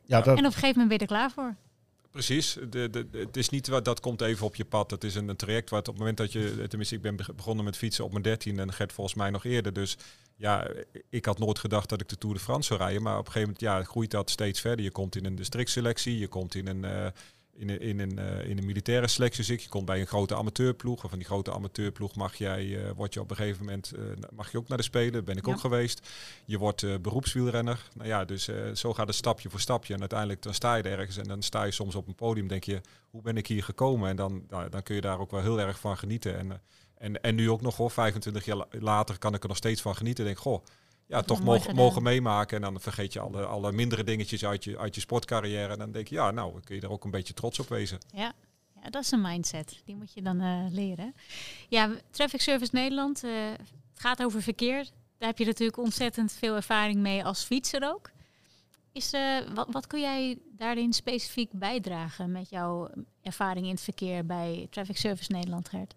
Ja, 0.04 0.20
dat... 0.20 0.26
En 0.26 0.32
op 0.32 0.44
een 0.44 0.52
gegeven 0.52 0.80
moment 0.80 0.88
ben 0.88 0.98
je 0.98 1.14
er 1.14 1.18
klaar 1.18 1.30
voor. 1.30 1.56
Precies. 2.18 2.58
Het 3.12 3.36
is 3.36 3.48
niet 3.48 3.68
wat 3.68 3.84
dat 3.84 4.00
komt 4.00 4.20
even 4.20 4.46
op 4.46 4.56
je 4.56 4.64
pad. 4.64 4.90
Het 4.90 5.04
is 5.04 5.14
een, 5.14 5.36
traject 5.36 5.70
wat 5.70 5.80
op 5.80 5.86
het 5.86 5.98
moment 5.98 6.16
dat 6.16 6.32
je, 6.32 6.64
tenminste, 6.68 6.94
ik 6.94 7.02
ben 7.02 7.16
begonnen 7.36 7.64
met 7.64 7.76
fietsen 7.76 8.04
op 8.04 8.10
mijn 8.10 8.22
13 8.22 8.58
en 8.58 8.72
Gert 8.72 8.92
volgens 8.92 9.16
mij 9.16 9.30
nog 9.30 9.44
eerder. 9.44 9.72
Dus 9.72 9.96
ja, 10.36 10.70
ik 11.10 11.24
had 11.24 11.38
nooit 11.38 11.58
gedacht 11.58 11.88
dat 11.88 12.00
ik 12.00 12.08
de 12.08 12.18
Tour 12.18 12.34
de 12.34 12.40
France 12.40 12.66
zou 12.68 12.80
rijden. 12.80 13.02
Maar 13.02 13.18
op 13.18 13.26
een 13.26 13.32
gegeven 13.32 13.54
moment 13.54 13.60
ja, 13.60 13.90
groeit 13.90 14.10
dat 14.10 14.30
steeds 14.30 14.60
verder. 14.60 14.84
Je 14.84 14.90
komt 14.90 15.16
in 15.16 15.24
een 15.24 15.34
districtselectie, 15.34 16.18
je 16.18 16.28
komt 16.28 16.54
in 16.54 16.66
een, 16.66 16.84
uh, 16.84 17.06
in 17.58 17.68
een, 17.68 17.80
in 17.80 17.98
een, 17.98 18.18
uh, 18.18 18.48
in 18.48 18.58
een 18.58 18.66
militaire 18.66 19.08
selectie. 19.08 19.44
Dus 19.46 19.62
je 19.62 19.68
komt 19.68 19.84
bij 19.84 20.00
een 20.00 20.06
grote 20.06 20.36
amateurploeg. 20.36 21.04
Of 21.04 21.10
van 21.10 21.18
die 21.18 21.28
grote 21.28 21.52
amateurploeg 21.52 22.14
mag 22.14 22.34
jij, 22.34 22.64
uh, 22.64 22.90
word 22.96 23.14
je 23.14 23.20
op 23.20 23.30
een 23.30 23.36
gegeven 23.36 23.64
moment, 23.64 23.92
mag 24.34 24.52
je 24.52 24.58
ook 24.58 24.68
naar 24.68 24.78
de 24.78 24.84
Spelen. 24.84 25.24
Ben 25.24 25.36
ik 25.36 25.46
ja. 25.46 25.52
ook 25.52 25.60
geweest. 25.60 26.08
Je 26.44 26.58
wordt 26.58 27.02
beroepswielrenner. 27.02 27.88
Nou 27.94 28.08
ja, 28.08 28.24
dus 28.24 28.50
zo 28.74 28.94
gaat 28.94 29.06
het 29.06 29.16
stapje 29.16 29.50
voor 29.50 29.60
stapje. 29.60 29.94
En 29.94 30.00
uiteindelijk 30.00 30.42
dan 30.42 30.54
sta 30.54 30.74
je 30.74 30.82
er 30.82 30.98
ergens 30.98 31.16
en 31.16 31.28
dan 31.28 31.42
sta 31.42 31.62
je 31.62 31.70
soms 31.72 31.94
op 31.94 32.08
een 32.08 32.14
podium. 32.14 32.48
Denk 32.48 32.64
je, 32.64 32.80
hoe 33.10 33.22
ben 33.22 33.36
ik 33.36 33.46
hier 33.46 33.64
gekomen? 33.64 34.08
En 34.08 34.16
dan, 34.16 34.44
nou, 34.48 34.68
dan 34.68 34.82
kun 34.82 34.94
je 34.94 35.00
daar 35.00 35.20
ook 35.20 35.30
wel 35.30 35.42
heel 35.42 35.60
erg 35.60 35.78
van 35.78 35.98
genieten. 35.98 36.38
En, 36.38 36.60
en, 36.98 37.20
en 37.20 37.34
nu 37.34 37.50
ook 37.50 37.60
nog 37.60 37.76
hoor, 37.76 37.90
25 37.90 38.44
jaar 38.44 38.64
later 38.70 39.18
kan 39.18 39.34
ik 39.34 39.42
er 39.42 39.48
nog 39.48 39.56
steeds 39.56 39.82
van 39.82 39.96
genieten. 39.96 40.24
Denk, 40.24 40.38
goh, 40.38 40.64
ja, 41.08 41.22
toch 41.22 41.42
mogen, 41.42 41.74
mogen 41.74 42.02
meemaken. 42.02 42.56
En 42.56 42.62
dan 42.62 42.80
vergeet 42.80 43.12
je 43.12 43.20
alle, 43.20 43.44
alle 43.44 43.72
mindere 43.72 44.04
dingetjes 44.04 44.44
uit 44.44 44.64
je, 44.64 44.78
uit 44.78 44.94
je 44.94 45.00
sportcarrière. 45.00 45.72
En 45.72 45.78
dan 45.78 45.92
denk 45.92 46.08
je, 46.08 46.14
ja, 46.14 46.30
nou, 46.30 46.60
kun 46.60 46.74
je 46.74 46.80
er 46.80 46.90
ook 46.90 47.04
een 47.04 47.10
beetje 47.10 47.34
trots 47.34 47.58
op 47.58 47.68
wezen. 47.68 47.98
Ja, 48.14 48.32
ja 48.82 48.90
dat 48.90 49.02
is 49.02 49.10
een 49.10 49.20
mindset. 49.20 49.82
Die 49.84 49.96
moet 49.96 50.12
je 50.12 50.22
dan 50.22 50.42
uh, 50.42 50.64
leren. 50.70 51.14
Ja, 51.68 51.90
Traffic 52.10 52.40
Service 52.40 52.74
Nederland, 52.74 53.24
uh, 53.24 53.32
het 53.90 54.00
gaat 54.00 54.22
over 54.22 54.42
verkeer. 54.42 54.88
Daar 55.18 55.28
heb 55.28 55.38
je 55.38 55.44
natuurlijk 55.44 55.78
ontzettend 55.78 56.32
veel 56.32 56.54
ervaring 56.54 56.98
mee 56.98 57.24
als 57.24 57.42
fietser 57.42 57.92
ook. 57.92 58.10
Is, 58.92 59.14
uh, 59.14 59.38
wat, 59.54 59.66
wat 59.70 59.86
kun 59.86 60.00
jij 60.00 60.38
daarin 60.56 60.92
specifiek 60.92 61.50
bijdragen 61.52 62.32
met 62.32 62.50
jouw 62.50 62.90
ervaring 63.22 63.64
in 63.64 63.72
het 63.72 63.80
verkeer 63.80 64.26
bij 64.26 64.66
Traffic 64.70 64.96
Service 64.96 65.32
Nederland, 65.32 65.68
Gert? 65.68 65.94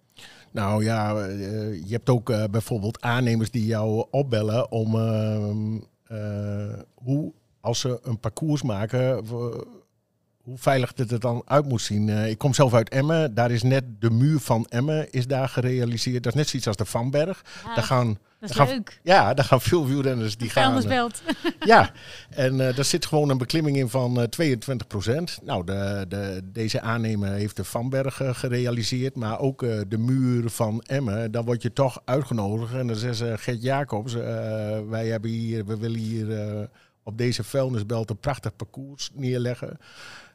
Nou 0.52 0.84
ja, 0.84 1.28
uh, 1.28 1.88
je 1.88 1.94
hebt 1.94 2.10
ook 2.10 2.30
uh, 2.30 2.44
bijvoorbeeld 2.52 3.02
aannemers 3.02 3.52
die 3.52 3.66
jou 3.66 4.06
opbellen 4.12 4.72
om 4.72 4.96
uh, 4.96 6.74
hoe, 6.94 7.32
als 7.62 7.80
ze 7.80 8.00
een 8.04 8.20
parcours 8.20 8.62
maken, 8.62 9.26
hoe 10.44 10.58
veilig 10.58 10.94
dit 10.94 11.12
er 11.12 11.20
dan 11.20 11.42
uit 11.46 11.66
moet 11.66 11.82
zien. 11.82 12.10
Eh, 12.10 12.30
ik 12.30 12.38
kom 12.38 12.54
zelf 12.54 12.74
uit 12.74 12.90
Emmen. 12.90 13.34
Daar 13.34 13.52
is 13.52 13.64
net 13.64 13.84
de 14.00 14.10
muur 14.10 14.40
van 14.40 14.66
Emmen 14.70 15.12
is 15.12 15.28
daar 15.28 15.50
gerealiseerd. 15.50 16.24
Dat 16.24 16.34
is 16.34 16.40
net 16.40 16.48
zoiets 16.50 16.68
als 16.68 16.78
de 16.78 16.86
Vanberg. 16.86 17.42
Ja, 17.66 17.76
daar 17.76 17.84
gaan, 17.84 18.08
dat 18.40 18.50
is 18.50 18.56
daar 18.56 18.66
gaan, 18.68 18.76
leuk. 18.76 19.00
ja, 19.04 19.34
daar 19.34 19.46
gaan 19.46 19.62
veel 19.62 19.88
wielrenners 19.88 20.38
die 20.38 20.50
gaan. 20.50 20.64
eh, 20.64 20.70
Vuilnisbelt. 20.70 21.22
ja, 21.66 21.92
en 22.30 22.68
eh 22.68 22.76
daar 22.76 22.86
zit 22.86 23.06
gewoon 23.06 23.30
een 23.30 23.38
beklimming 23.38 23.78
in 23.78 23.90
van 23.90 24.20
eh 24.22 24.24
22 24.28 25.42
Nou, 25.44 25.66
de, 25.66 26.06
de, 26.08 26.42
deze 26.44 26.82
aannemer 26.82 27.30
heeft 27.32 27.56
de 27.56 27.64
Vanberg 27.64 28.22
eh, 28.22 28.34
gerealiseerd, 28.34 29.16
maar 29.16 29.40
ook 29.40 29.64
eh, 29.64 29.80
de 29.88 29.98
muur 29.98 30.50
van 30.50 30.82
Emmen. 30.82 31.32
Dan 31.32 31.46
word 31.46 31.62
je 31.62 31.74
toch 31.74 32.02
uitgenodigd. 32.06 32.74
En 32.74 32.88
dan 32.88 32.96
zegt 32.96 33.18
ze, 33.18 33.34
Gert 33.38 33.62
Jacobs, 33.64 34.16
eh, 34.16 34.22
wij 34.90 35.08
hebben 35.08 35.30
hier, 35.30 35.66
we 35.66 35.78
willen 35.78 36.00
hier 36.00 36.40
eh, 36.42 36.62
op 37.04 37.18
deze 37.18 37.44
vuilnisbelt 37.44 38.10
een 38.10 38.18
prachtig 38.20 38.56
parcours 38.56 39.10
neerleggen. 39.14 39.78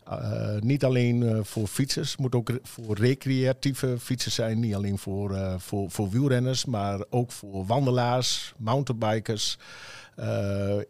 Eh, 0.07 0.57
niet 0.61 0.85
alleen 0.85 1.23
eh, 1.23 1.39
voor 1.43 1.67
fietsers, 1.67 2.11
het 2.11 2.21
moet 2.21 2.35
ook 2.35 2.49
re- 2.49 2.59
voor 2.63 2.97
recreatieve 2.99 3.97
fietsers 4.01 4.35
zijn. 4.35 4.61
Niet 4.61 4.75
alleen 4.75 4.99
voor, 4.99 5.35
eh, 5.35 5.55
voor, 5.59 5.91
voor 5.91 6.11
wielrenners, 6.11 6.65
maar 6.65 7.01
ook 7.11 7.33
voor 7.33 7.67
wandelaars, 7.67 8.53
mountainbikers. 8.57 9.59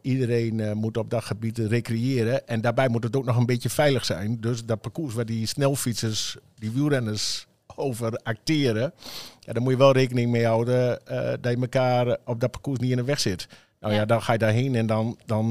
Iedereen 0.03 0.77
moet 0.79 0.97
op 0.97 1.11
dat 1.11 1.25
gebied 1.25 1.59
recreëren. 1.59 2.49
En 2.49 2.61
daarbij 2.61 2.89
moet 2.89 3.03
het 3.05 3.17
ook 3.17 3.25
nog 3.25 3.37
een 3.37 3.47
beetje 3.47 3.71
veilig 3.71 4.05
zijn. 4.05 4.41
Dus 4.41 4.65
dat 4.65 4.81
parcours 4.81 5.15
waar 5.15 5.27
die 5.27 5.47
snelfietsers, 5.47 6.37
die 6.55 6.71
wielrenners 6.71 7.47
over 7.77 8.13
acteren. 8.23 8.93
Ja, 9.41 9.53
daar 9.53 9.63
moet 9.63 9.73
je 9.73 9.79
wel 9.79 9.93
rekening 9.93 10.31
mee 10.31 10.47
houden 10.47 11.01
dat 11.41 11.53
je 11.53 11.59
elkaar 11.61 12.17
op 12.25 12.41
dat 12.41 12.51
parcours 12.51 12.79
niet 12.79 12.91
in 12.91 12.97
de 12.97 13.05
weg 13.05 13.21
zit. 13.21 13.47
Nou 13.81 13.93
ja, 13.93 13.99
Ja. 14.01 14.07
dan 14.07 14.23
ga 14.23 14.33
je 14.33 14.39
daarheen 14.39 14.75
en 14.75 14.87
dan, 14.87 15.19
dan, 15.27 15.51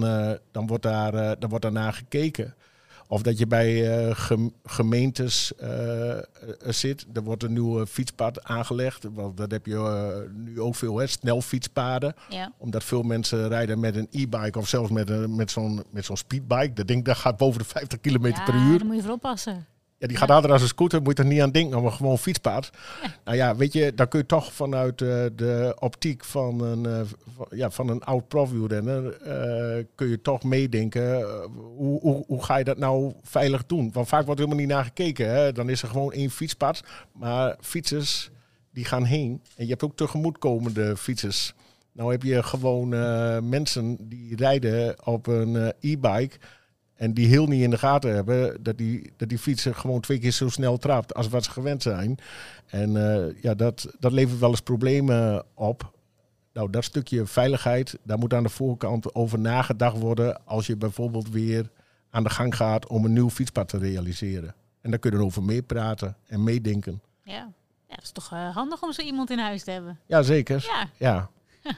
dan, 0.52 0.68
wordt, 0.68 0.84
daar, 0.84 1.40
dan 1.40 1.50
wordt 1.50 1.64
daarnaar 1.64 1.94
gekeken. 1.94 2.54
Of 3.08 3.22
dat 3.22 3.38
je 3.38 3.48
bij 3.48 3.98
eh, 3.98 4.16
gem- 4.16 4.54
gemeentes 4.66 5.56
eh, 5.56 6.18
eh, 6.18 6.24
zit. 6.68 7.06
Er 7.14 7.24
wordt 7.24 7.44
een 7.44 7.54
nieuwe 7.54 7.88
fietspad 7.88 8.44
aangelegd. 8.44 9.08
Want 9.14 9.38
dat 9.38 9.52
heb 9.52 9.66
je 9.66 10.28
nu 10.34 10.62
ook 10.62 10.76
veel, 10.76 10.98
hè? 10.98 11.08
snelfietspaden. 11.08 12.14
Ja. 12.30 12.52
Omdat 12.58 12.84
veel 12.84 13.02
mensen 13.02 13.48
rijden 13.48 13.80
met 13.80 13.96
een 13.96 14.08
e-bike 14.12 14.60
of 14.60 14.68
zelfs 14.68 14.92
met, 14.92 15.10
een, 15.10 15.36
met 15.36 15.52
zo'n 15.52 15.84
met 15.90 16.06
zo'n 16.06 16.18
speedbike. 16.18 16.74
Dat 16.74 16.88
ding 16.88 17.06
dat 17.06 17.18
gaat 17.18 17.38
boven 17.38 17.60
de 17.60 17.66
50 17.66 18.00
km 18.00 18.26
ja, 18.26 18.44
per 18.44 18.56
uur. 18.56 18.78
daar 18.78 18.88
moet 18.88 18.96
je 18.96 19.02
voor 19.02 19.12
oppassen. 19.12 19.66
Die 20.08 20.18
gaat 20.18 20.30
harder 20.30 20.52
als 20.52 20.62
een 20.62 20.68
scooter, 20.68 21.02
moet 21.02 21.18
je 21.18 21.24
er 21.24 21.30
niet 21.30 21.42
aan 21.42 21.52
denken, 21.52 21.82
maar 21.82 21.92
gewoon 21.92 22.18
fietspad. 22.18 22.70
Nou 23.24 23.38
ja, 23.38 23.56
weet 23.56 23.74
je, 23.74 23.94
dan 23.96 24.08
kun 24.08 24.20
je 24.20 24.26
toch 24.26 24.54
vanuit 24.54 25.02
eh, 25.02 25.26
de 25.36 25.76
optiek 25.80 26.26
van 26.26 26.62
een, 26.62 26.86
eh, 26.86 27.02
ja, 27.50 27.70
van 27.70 27.90
een 27.90 28.04
oud 28.04 28.28
profwielrenner, 28.28 29.22
eh 29.22 29.84
kun 29.96 30.08
je 30.08 30.22
toch 30.22 30.44
meedenken, 30.44 31.24
hoe, 31.76 32.00
hoe, 32.00 32.24
hoe 32.28 32.44
ga 32.44 32.58
je 32.58 32.64
dat 32.64 32.78
nou 32.78 33.14
veilig 33.24 33.66
doen? 33.66 33.92
Want 33.94 34.08
vaak 34.08 34.26
wordt 34.26 34.40
helemaal 34.40 34.62
niet 34.62 34.70
naar 34.70 34.84
gekeken. 34.84 35.30
Hè? 35.30 35.52
Dan 35.52 35.70
is 35.70 35.82
er 35.82 35.88
gewoon 35.88 36.12
één 36.12 36.30
fietspad, 36.30 36.84
maar 37.12 37.56
fietsers 37.62 38.30
die 38.72 38.86
gaan 38.86 39.04
heen. 39.04 39.42
En 39.56 39.64
je 39.64 39.70
hebt 39.70 39.84
ook 39.84 39.96
tegemoetkomende 39.96 40.98
fietsers. 40.98 41.54
Nou 41.92 42.12
heb 42.12 42.24
je 42.24 42.44
gewoon 42.44 42.90
mensen 43.50 43.98
die 44.10 44.36
rijden 44.36 45.06
op 45.06 45.28
een 45.28 45.74
e-bike 45.80 46.38
en 46.96 47.14
die 47.14 47.28
heel 47.28 47.48
niet 47.48 47.62
in 47.62 47.70
de 47.70 47.78
gaten 47.78 48.14
hebben 48.14 48.64
dat 48.64 48.78
die, 48.78 49.14
dat 49.18 49.30
die 49.30 49.38
fietser 49.38 49.76
gewoon 49.76 50.02
twee 50.02 50.20
keer 50.20 50.32
zo 50.32 50.50
snel 50.50 50.78
trapt 50.78 51.14
als 51.14 51.28
wat 51.28 51.44
ze 51.44 51.52
gewend 51.52 51.82
zijn. 51.82 52.18
En 52.66 53.14
eh, 53.14 53.42
ja, 53.42 53.54
dat, 53.54 53.96
dat 54.00 54.12
levert 54.12 54.40
wel 54.40 54.50
eens 54.50 54.62
problemen 54.62 55.46
op. 55.54 55.94
Nou, 56.54 56.70
dat 56.70 56.84
stukje 56.84 57.26
veiligheid, 57.26 57.98
daar 58.04 58.18
moet 58.18 58.34
aan 58.34 58.44
de 58.44 58.50
voorkant 58.50 59.16
over 59.16 59.40
nagedacht 59.40 59.98
worden 59.98 60.46
als 60.46 60.68
je 60.68 60.78
bijvoorbeeld 60.78 61.30
weer 61.30 61.70
aan 62.10 62.24
de 62.24 62.30
gang 62.30 62.56
gaat 62.56 62.88
om 62.88 63.06
een 63.06 63.14
nieuw 63.14 63.30
fietspad 63.30 63.68
te 63.68 63.78
realiseren. 63.78 64.56
En 64.82 64.90
daar 64.90 65.00
kun 65.00 65.12
je 65.12 65.18
dan 65.18 65.26
over 65.26 65.44
meepraten 65.44 66.18
en 66.28 66.44
meedenken. 66.44 67.02
Ja. 67.24 67.34
ja, 67.88 67.96
dat 67.96 68.04
is 68.04 68.12
toch 68.12 68.32
eh, 68.32 68.56
handig 68.56 68.82
om 68.82 68.92
zo 68.92 69.02
iemand 69.02 69.30
in 69.30 69.40
huis 69.40 69.64
te 69.64 69.72
hebben. 69.72 70.00
Jazeker. 70.06 70.66
Ja, 70.72 70.90
Ja. 70.98 71.30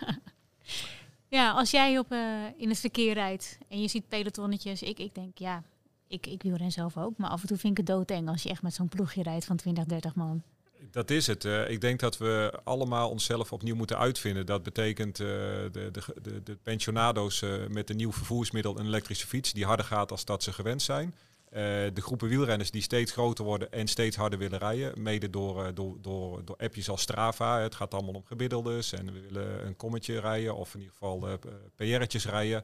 ja 1.30 1.52
als 1.52 1.72
jij 1.72 1.98
op, 1.98 2.12
eh, 2.12 2.20
in 2.58 2.70
het 2.70 2.80
verkeer 2.80 3.14
rijdt 3.14 3.58
en 3.68 3.82
je 3.82 3.88
ziet 3.88 4.08
pelotonnetjes. 4.08 4.82
Ik, 4.82 5.00
ik 5.00 5.16
denk, 5.16 5.38
ja, 5.38 5.64
ik, 6.08 6.28
ik 6.28 6.42
wielren 6.44 6.72
zelf 6.72 6.98
ook. 6.98 7.18
Maar 7.18 7.30
af 7.30 7.42
en 7.42 7.48
toe 7.48 7.58
vind 7.58 7.72
ik 7.72 7.88
het 7.88 7.96
doodeng 7.96 8.30
als 8.30 8.44
je 8.44 8.50
echt 8.50 8.62
met 8.62 8.74
zo'n 8.74 8.90
ploegje 8.90 9.24
rijdt 9.24 9.46
van 9.46 9.56
20, 9.56 9.86
30 9.86 10.16
man. 10.16 10.44
Dat 10.92 11.10
is 11.10 11.28
het. 11.28 11.46
Eh, 11.46 11.70
ik 11.70 11.82
denk 11.82 12.00
dat 12.00 12.18
we 12.18 12.60
allemaal 12.64 13.10
onszelf 13.10 13.54
opnieuw 13.54 13.76
moeten 13.76 13.98
uitvinden. 13.98 14.46
Dat 14.46 14.64
betekent 14.64 15.20
eh, 15.20 15.26
de, 15.26 15.92
de, 16.22 16.44
de, 16.44 16.58
pensionado's 16.64 17.44
met 17.70 17.90
een 17.90 17.96
nieuw 17.96 18.12
vervoersmiddel, 18.12 18.80
een 18.80 18.86
elektrische 18.86 19.28
fiets, 19.28 19.54
die 19.54 19.66
harder 19.66 19.86
gaat 19.86 20.12
als 20.12 20.26
dat 20.26 20.44
ze 20.44 20.54
gewend 20.54 20.82
zijn. 20.82 21.16
Eh, 21.50 21.64
de 21.94 22.02
groepen 22.02 22.28
wielrenners 22.28 22.72
die 22.72 22.82
steeds 22.82 23.12
groter 23.12 23.46
worden 23.46 23.72
en 23.72 23.88
steeds 23.88 24.16
harder 24.16 24.40
willen 24.40 24.60
rijden. 24.60 25.02
Mede 25.02 25.30
door, 25.30 25.66
eh, 25.66 25.70
door, 25.74 25.98
door, 26.02 26.46
door 26.46 26.56
appjes 26.58 26.90
als 26.90 27.02
Strava. 27.02 27.60
Het 27.60 27.76
gaat 27.76 27.94
allemaal 27.94 28.14
om 28.14 28.26
gemiddeldes 28.26 28.94
en 28.94 29.14
we 29.14 29.20
willen 29.20 29.66
een 29.66 29.76
kommetje 29.76 30.20
rijden 30.20 30.56
of 30.56 30.74
in 30.74 30.80
ieder 30.80 30.94
geval 30.94 31.28
eh, 31.28 31.34
PR'tjes 31.76 32.26
rijden. 32.26 32.64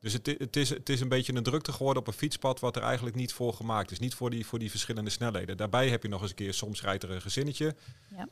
Dus 0.00 0.12
het, 0.12 0.26
het, 0.26 0.56
is, 0.56 0.68
het 0.68 0.88
is 0.88 1.00
een 1.00 1.08
beetje 1.08 1.34
een 1.34 1.42
drukte 1.42 1.72
geworden 1.72 2.02
op 2.02 2.08
een 2.08 2.14
fietspad 2.14 2.60
wat 2.60 2.76
er 2.76 2.82
eigenlijk 2.82 3.16
niet 3.16 3.32
voor 3.32 3.52
gemaakt 3.52 3.90
is. 3.90 3.98
Niet 3.98 4.14
voor 4.14 4.30
die, 4.30 4.46
voor 4.46 4.58
die 4.58 4.70
verschillende 4.70 5.10
snelheden. 5.10 5.56
Daarbij 5.56 5.88
heb 5.88 6.02
je 6.02 6.08
nog 6.08 6.20
eens 6.20 6.30
een 6.30 6.36
keer, 6.36 6.54
soms 6.54 6.82
rijdt 6.82 7.02
er 7.02 7.10
een 7.10 7.20
gezinnetje. 7.20 7.74
Ja. 8.16 8.28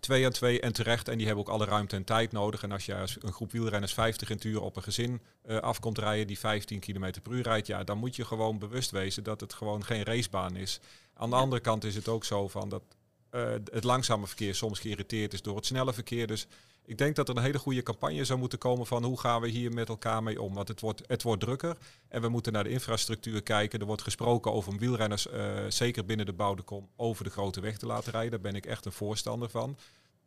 Twee 0.00 0.24
aan 0.24 0.32
twee 0.32 0.60
en 0.60 0.72
terecht. 0.72 1.08
En 1.08 1.16
die 1.16 1.26
hebben 1.26 1.44
ook 1.44 1.50
alle 1.50 1.64
ruimte 1.64 1.96
en 1.96 2.04
tijd 2.04 2.32
nodig. 2.32 2.62
En 2.62 2.72
als 2.72 2.86
je 2.86 2.96
als 2.96 3.16
een 3.20 3.32
groep 3.32 3.52
wielrenners 3.52 3.94
50 3.94 4.28
in 4.30 4.34
het 4.36 4.44
uur 4.44 4.60
op 4.60 4.76
een 4.76 4.82
gezin 4.82 5.20
eh, 5.42 5.56
afkomt 5.58 5.98
rijden 5.98 6.26
die 6.26 6.38
15 6.38 6.80
km 6.80 7.10
per 7.22 7.32
uur 7.32 7.42
rijdt. 7.42 7.66
Ja, 7.66 7.84
dan 7.84 7.98
moet 7.98 8.16
je 8.16 8.24
gewoon 8.24 8.58
bewust 8.58 8.90
wezen 8.90 9.24
dat 9.24 9.40
het 9.40 9.52
gewoon 9.54 9.84
geen 9.84 10.02
racebaan 10.02 10.56
is. 10.56 10.80
Aan 11.14 11.30
de 11.30 11.36
Ja. 11.36 11.42
andere 11.42 11.60
kant 11.60 11.84
is 11.84 11.94
het 11.94 12.08
ook 12.08 12.24
zo 12.24 12.48
van 12.48 12.68
dat 12.68 12.82
eh, 13.30 13.50
het 13.50 13.84
langzame 13.84 14.26
verkeer 14.26 14.54
soms 14.54 14.78
geïrriteerd 14.78 15.32
is 15.32 15.42
door 15.42 15.56
het 15.56 15.66
snelle 15.66 15.92
verkeer. 15.92 16.26
Dus 16.26 16.46
ik 16.84 16.98
denk 16.98 17.16
dat 17.16 17.28
er 17.28 17.36
een 17.36 17.42
hele 17.42 17.58
goede 17.58 17.82
campagne 17.82 18.24
zou 18.24 18.38
moeten 18.38 18.58
komen 18.58 18.86
van 18.86 19.04
hoe 19.04 19.20
gaan 19.20 19.40
we 19.40 19.48
hier 19.48 19.72
met 19.72 19.88
elkaar 19.88 20.22
mee 20.22 20.42
om. 20.42 20.54
Want 20.54 20.68
het 20.68 20.80
wordt, 20.80 21.02
het 21.06 21.22
wordt 21.22 21.40
drukker 21.40 21.76
en 22.08 22.20
we 22.20 22.28
moeten 22.28 22.52
naar 22.52 22.64
de 22.64 22.70
infrastructuur 22.70 23.42
kijken. 23.42 23.80
Er 23.80 23.86
wordt 23.86 24.02
gesproken 24.02 24.52
over 24.52 24.72
om 24.72 24.78
wielrenners, 24.78 25.28
eh, 25.28 25.58
zeker 25.68 26.04
binnen 26.04 26.26
de 26.26 26.32
bouwde 26.32 26.62
kom, 26.62 26.88
over 26.96 27.24
de 27.24 27.30
grote 27.30 27.60
weg 27.60 27.78
te 27.78 27.86
laten 27.86 28.12
rijden. 28.12 28.30
Daar 28.30 28.40
ben 28.40 28.54
ik 28.54 28.66
echt 28.66 28.84
een 28.84 28.92
voorstander 28.92 29.50
van. 29.50 29.76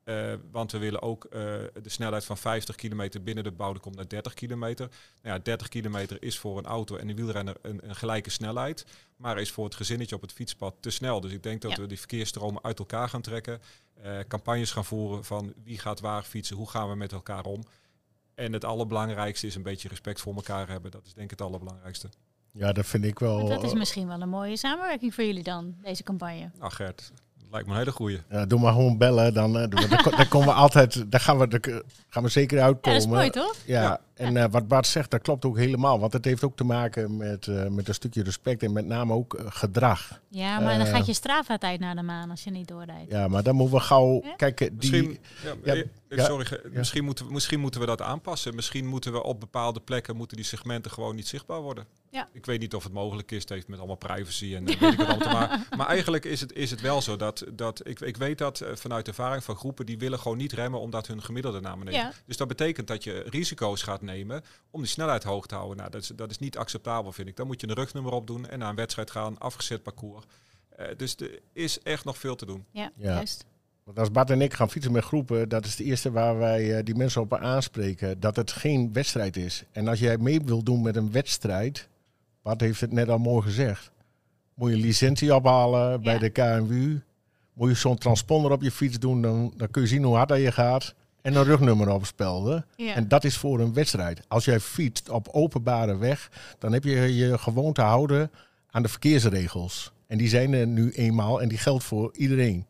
Eh, 0.04 0.34
want 0.52 0.72
we 0.72 0.78
willen 0.78 1.02
ook 1.02 1.24
eh, 1.26 1.32
de 1.82 1.90
snelheid 1.90 2.26
van 2.26 2.38
50 2.38 2.76
kilometer 2.76 3.24
binnen 3.24 3.44
de 3.44 3.52
bouwde 3.52 3.80
kom 3.80 3.96
naar 3.96 4.08
30 4.08 4.34
kilometer. 4.34 4.90
Nou 5.22 5.36
ja, 5.36 5.44
30 5.44 5.68
kilometer 5.68 6.24
is 6.24 6.40
voor 6.40 6.58
een 6.58 6.66
auto 6.66 6.96
en 6.96 7.10
een 7.10 7.16
wielrenner 7.16 7.56
een, 7.62 7.80
een 7.90 7.96
gelijke 7.96 8.30
snelheid. 8.30 8.86
Maar 9.16 9.40
is 9.40 9.52
voor 9.52 9.66
het 9.66 9.76
gezinnetje 9.76 10.16
op 10.16 10.22
het 10.22 10.34
fietspad 10.34 10.76
te 10.80 10.90
snel. 10.90 11.22
Dus 11.22 11.32
ik 11.32 11.44
denk 11.44 11.62
dat 11.62 11.72
Ja. 11.72 11.78
we 11.82 11.88
die 11.88 11.98
verkeersstromen 12.00 12.64
uit 12.64 12.80
elkaar 12.80 13.10
gaan 13.10 13.22
trekken. 13.22 13.62
Eh, 14.02 14.12
campagnes 14.28 14.72
gaan 14.72 14.86
voeren 14.86 15.24
van 15.26 15.54
wie 15.64 15.80
gaat 15.80 16.00
waar 16.00 16.24
fietsen, 16.24 16.56
hoe 16.56 16.70
gaan 16.70 16.90
we 16.90 16.96
met 16.96 17.12
elkaar 17.12 17.44
om. 17.46 17.64
En 18.36 18.54
het 18.54 18.66
allerbelangrijkste 18.66 19.48
is 19.48 19.56
een 19.56 19.64
beetje 19.64 19.88
respect 19.90 20.22
voor 20.22 20.36
elkaar 20.36 20.68
hebben. 20.70 20.92
Dat 20.92 21.06
is 21.06 21.14
denk 21.14 21.32
ik 21.32 21.38
het 21.40 21.48
allerbelangrijkste. 21.48 22.10
ja, 22.52 22.72
dat 22.74 22.86
vind 22.86 23.04
ik 23.06 23.20
wel. 23.20 23.38
Maar 23.40 23.50
dat 23.56 23.64
is 23.64 23.72
eh, 23.72 23.78
misschien 23.78 24.08
wel 24.08 24.22
een 24.22 24.30
mooie 24.30 24.58
samenwerking 24.58 25.14
voor 25.14 25.24
jullie 25.24 25.44
dan, 25.44 25.76
deze 25.82 26.04
campagne. 26.04 26.50
Nou 26.60 26.72
Gert, 26.72 27.12
dat 27.38 27.48
lijkt 27.52 27.68
me 27.68 27.74
een 27.74 27.80
hele 27.80 27.92
goeie. 27.92 28.22
Ja, 28.30 28.46
doe 28.46 28.60
maar 28.60 28.74
gewoon 28.74 28.98
bellen, 28.98 29.34
dan, 29.34 29.58
eh, 29.60 29.70
dan, 29.90 30.02
ko- 30.02 30.10
dan 30.10 30.28
komen 30.28 30.48
we 30.48 30.54
altijd, 30.54 31.12
daar 31.12 31.20
gaan 31.20 31.38
we, 31.40 31.48
daar 31.48 31.82
gaan 32.08 32.24
we 32.24 32.30
zeker 32.30 32.58
Ja, 32.58 32.64
uitkomen. 32.64 33.00
dat 33.00 33.08
is 33.08 33.14
mooi 33.16 33.30
toch? 33.30 33.56
Ja, 33.66 33.82
Ja. 33.82 34.02
En 34.16 34.38
eh, 34.38 34.46
wat 34.52 34.68
Bart 34.68 34.88
zegt, 34.88 35.12
dat 35.12 35.22
klopt 35.22 35.46
ook 35.46 35.58
helemaal. 35.58 36.00
Want 36.00 36.14
het 36.14 36.26
heeft 36.26 36.44
ook 36.44 36.56
te 36.56 36.64
maken 36.64 37.18
met, 37.18 37.48
eh, 37.48 37.68
met 37.68 37.88
een 37.88 37.94
stukje 37.94 38.24
respect 38.24 38.64
en 38.64 38.74
met 38.74 38.86
name 38.86 39.14
ook 39.14 39.34
eh, 39.34 39.46
gedrag. 39.50 40.22
Ja, 40.30 40.60
maar 40.60 40.78
dan 40.78 40.88
gaat 40.88 41.06
je 41.06 41.14
Strava-tijd 41.14 41.80
naar 41.80 41.96
de 41.96 42.02
maan 42.02 42.30
als 42.30 42.44
je 42.44 42.52
niet 42.52 42.68
doorrijdt. 42.68 43.12
Ja, 43.12 43.28
maar 43.28 43.44
dan 43.44 43.56
moeten 43.56 43.78
we 43.78 43.84
gauw 43.84 44.22
Ja? 44.24 44.36
kijken. 44.36 44.68
Die, 44.68 44.92
Misschien, 44.92 45.20
ja, 45.64 45.74
ja, 45.74 45.84
ja, 46.10 46.26
sorry, 46.26 46.60
misschien, 46.72 47.04
moeten 47.04 47.26
we, 47.26 47.34
misschien 47.34 47.60
moeten 47.60 47.80
we 47.80 47.86
dat 47.86 48.02
aanpassen. 48.02 48.56
Misschien 48.56 48.86
moeten 48.86 49.12
we 49.12 49.24
op 49.24 49.40
bepaalde 49.40 49.80
plekken 49.80 50.16
moeten 50.16 50.38
die 50.38 50.46
segmenten 50.46 50.92
gewoon 50.92 51.16
niet 51.16 51.28
zichtbaar 51.28 51.62
worden. 51.62 51.86
Ja. 52.10 52.30
Ik 52.34 52.46
weet 52.46 52.60
niet 52.60 52.74
of 52.76 52.84
het 52.84 52.94
mogelijk 52.94 53.32
is. 53.32 53.42
Het 53.42 53.50
heeft 53.50 53.68
met 53.68 53.78
allemaal 53.78 53.96
privacy 53.96 54.56
en 54.56 54.66
weet 54.66 54.82
ik 54.82 55.00
allemaal 55.00 55.18
te 55.18 55.30
maken. 55.30 55.64
Maar 55.78 55.88
eigenlijk 55.88 56.26
is 56.26 56.42
het, 56.42 56.54
is 56.54 56.72
het 56.72 56.82
wel 56.82 57.02
zo 57.02 57.16
dat, 57.16 57.46
dat 57.54 57.88
ik, 57.88 58.00
ik 58.00 58.18
weet 58.18 58.38
dat 58.38 58.64
vanuit 58.74 59.08
ervaring 59.08 59.44
van 59.44 59.56
groepen 59.56 59.86
die 59.86 59.98
willen 59.98 60.20
gewoon 60.20 60.38
niet 60.38 60.54
remmen 60.54 60.80
omdat 60.80 61.08
hun 61.08 61.22
gemiddelde 61.24 61.60
naar 61.60 61.78
beneden. 61.78 62.00
Ja. 62.00 62.12
Dus 62.26 62.38
dat 62.38 62.48
betekent 62.48 62.88
dat 62.88 63.04
je 63.04 63.24
risico's 63.30 63.82
gaat 63.82 64.02
nemen 64.06 64.44
om 64.72 64.82
die 64.82 64.90
snelheid 64.90 65.24
hoog 65.24 65.46
te 65.48 65.56
houden. 65.56 65.78
Nou, 65.78 65.90
dat 65.90 66.02
is, 66.02 66.08
dat 66.08 66.30
is 66.32 66.40
niet 66.40 66.58
acceptabel, 66.58 67.12
vind 67.12 67.28
ik. 67.28 67.36
Dan 67.36 67.48
moet 67.48 67.62
je 67.62 67.68
een 67.68 67.74
rugnummer 67.76 68.14
opdoen 68.14 68.48
en 68.50 68.60
naar 68.60 68.70
een 68.70 68.76
wedstrijd 68.76 69.12
gaan, 69.12 69.38
afgezet 69.40 69.84
parcours. 69.84 70.26
Eh, 70.70 70.86
dus 70.98 71.16
er 71.16 71.40
is 71.54 71.82
echt 71.82 72.06
nog 72.06 72.18
veel 72.18 72.36
te 72.36 72.46
doen. 72.46 72.66
Ja, 72.72 72.92
Ja. 72.96 73.14
juist. 73.14 73.46
Want 73.84 74.00
als 74.00 74.12
Bart 74.12 74.30
en 74.30 74.42
ik 74.42 74.54
gaan 74.54 74.70
fietsen 74.70 74.92
met 74.92 75.04
groepen, 75.04 75.50
dat 75.50 75.66
is 75.66 75.72
het 75.78 75.88
eerste 75.88 76.12
waar 76.12 76.38
wij 76.38 76.78
eh, 76.78 76.84
die 76.84 76.96
mensen 76.96 77.22
op 77.22 77.34
aanspreken. 77.34 78.20
Dat 78.20 78.36
het 78.36 78.52
geen 78.52 78.94
wedstrijd 78.94 79.38
is. 79.38 79.64
En 79.72 79.88
als 79.88 80.00
jij 80.00 80.18
mee 80.18 80.42
wilt 80.42 80.66
doen 80.66 80.82
met 80.82 80.96
een 80.96 81.12
wedstrijd, 81.12 81.88
Bart 82.42 82.62
heeft 82.62 82.82
het 82.82 82.92
net 82.92 83.10
al 83.10 83.18
mooi 83.18 83.42
gezegd. 83.44 83.92
Moet 84.54 84.70
je 84.72 84.78
licentie 84.78 85.36
ophalen 85.36 86.02
bij 86.02 86.14
Ja. 86.14 86.20
de 86.20 86.30
KMU. 86.30 87.02
Moet 87.54 87.70
je 87.70 87.76
zo'n 87.76 87.98
transponder 87.98 88.52
op 88.52 88.62
je 88.62 88.72
fiets 88.72 89.00
doen, 89.00 89.22
dan, 89.22 89.54
dan 89.58 89.72
kun 89.72 89.82
je 89.82 89.88
zien 89.88 90.04
hoe 90.04 90.16
hard 90.16 90.30
dat 90.30 90.40
je 90.40 90.52
gaat. 90.52 90.94
En 91.26 91.36
een 91.36 91.44
rugnummer 91.44 91.90
opspelden. 91.90 92.66
Ja. 92.76 92.94
En 92.94 93.08
dat 93.08 93.24
is 93.24 93.38
voor 93.38 93.60
een 93.60 93.74
wedstrijd. 93.74 94.22
Als 94.28 94.46
jij 94.46 94.60
fietst 94.60 95.10
op 95.10 95.28
openbare 95.32 95.98
weg, 95.98 96.32
dan 96.60 96.74
heb 96.74 96.84
je 96.84 97.16
je 97.16 97.38
gewoonte 97.38 97.82
houden 97.82 98.32
aan 98.70 98.82
de 98.82 98.90
verkeersregels. 98.90 99.92
En 100.08 100.18
die 100.18 100.28
zijn 100.28 100.54
er 100.54 100.68
nu 100.68 100.92
eenmaal 100.92 101.42
en 101.42 101.48
die 101.48 101.58
geldt 101.58 101.84
voor 101.84 102.16
iedereen. 102.16 102.66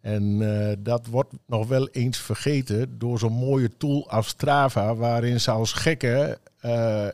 En 0.00 0.38
eh, 0.40 0.76
dat 0.78 1.06
wordt 1.06 1.32
nog 1.46 1.68
wel 1.68 1.88
eens 1.88 2.18
vergeten 2.18 2.98
door 2.98 3.18
zo'n 3.18 3.32
mooie 3.32 3.76
tool 3.76 4.10
als 4.10 4.28
Strava, 4.28 4.94
waarin 4.94 5.40
ze 5.40 5.50
als 5.50 5.72
gekken 5.72 6.38
eh, 6.60 7.06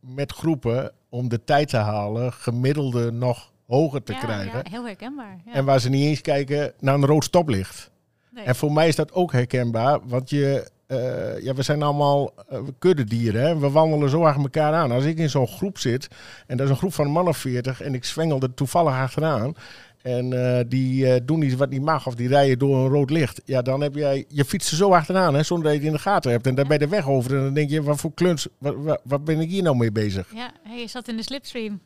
met 0.00 0.32
groepen 0.32 0.92
om 1.08 1.28
de 1.28 1.44
tijd 1.44 1.68
te 1.68 1.76
halen, 1.76 2.32
gemiddelde 2.32 3.12
nog 3.12 3.52
hoger 3.66 4.02
te 4.02 4.12
ja, 4.12 4.18
krijgen. 4.18 4.60
Ja, 4.64 4.70
heel 4.70 4.84
herkenbaar. 4.84 5.40
Ja. 5.46 5.52
En 5.52 5.64
waar 5.64 5.80
ze 5.80 5.88
niet 5.88 6.04
eens 6.04 6.20
kijken 6.20 6.72
naar 6.80 6.94
een 6.94 7.06
rood 7.06 7.24
stoplicht. 7.24 7.92
Nee. 8.34 8.44
En 8.44 8.54
voor 8.54 8.72
mij 8.72 8.88
is 8.88 8.96
dat 8.96 9.12
ook 9.12 9.32
herkenbaar, 9.32 9.98
want 10.04 10.30
je, 10.30 10.70
eh, 10.86 11.42
ja, 11.42 11.54
we 11.54 11.62
zijn 11.62 11.82
allemaal 11.82 12.34
uh, 12.52 12.58
kuddedieren. 12.78 13.42
Hè? 13.42 13.58
We 13.58 13.70
wandelen 13.70 14.10
zo 14.10 14.24
achter 14.24 14.42
elkaar 14.42 14.72
aan. 14.72 14.90
Als 14.90 15.04
ik 15.04 15.18
in 15.18 15.30
zo'n 15.30 15.46
groep 15.46 15.78
zit, 15.78 16.08
en 16.46 16.56
dat 16.56 16.66
is 16.66 16.72
een 16.72 16.78
groep 16.78 16.94
van 16.94 17.06
een 17.06 17.12
man 17.12 17.28
of 17.28 17.36
veertig, 17.36 17.80
en 17.80 17.94
ik 17.94 18.04
zwengel 18.04 18.40
er 18.40 18.54
toevallig 18.54 18.92
achteraan, 18.92 19.54
en 20.02 20.32
uh, 20.32 20.60
die 20.68 21.24
doen 21.24 21.42
iets 21.42 21.54
wat 21.54 21.70
niet 21.70 21.82
mag, 21.82 22.06
of 22.06 22.14
die 22.14 22.28
rijden 22.28 22.58
door 22.58 22.76
een 22.76 22.90
rood 22.90 23.10
licht, 23.10 23.40
ja, 23.44 23.62
dan 23.62 23.80
heb 23.80 23.94
jij 23.94 24.24
je 24.28 24.44
fiets 24.44 24.70
er 24.70 24.76
zo 24.76 24.90
achteraan, 24.90 25.34
hè, 25.34 25.42
zonder 25.42 25.64
dat 25.64 25.74
je 25.74 25.78
het 25.78 25.88
in 25.88 25.94
de 25.94 26.02
gaten 26.02 26.30
hebt. 26.30 26.46
En 26.46 26.54
dan 26.54 26.68
ben 26.68 26.78
je 26.78 26.84
de 26.84 26.90
weg 26.90 27.08
over 27.08 27.36
en 27.36 27.42
dan 27.42 27.54
denk 27.54 27.70
je, 27.70 27.82
wat 27.82 28.00
voor 28.00 28.14
kluns, 28.14 28.46
wat, 28.58 28.74
wat, 28.76 29.00
wat 29.04 29.24
ben 29.24 29.40
ik 29.40 29.50
hier 29.50 29.62
nou 29.62 29.76
mee 29.76 29.92
bezig? 29.92 30.28
Ja, 30.34 30.52
hey, 30.62 30.80
je 30.80 30.88
zat 30.88 31.08
in 31.08 31.16
de 31.16 31.22
slipstream. 31.22 31.80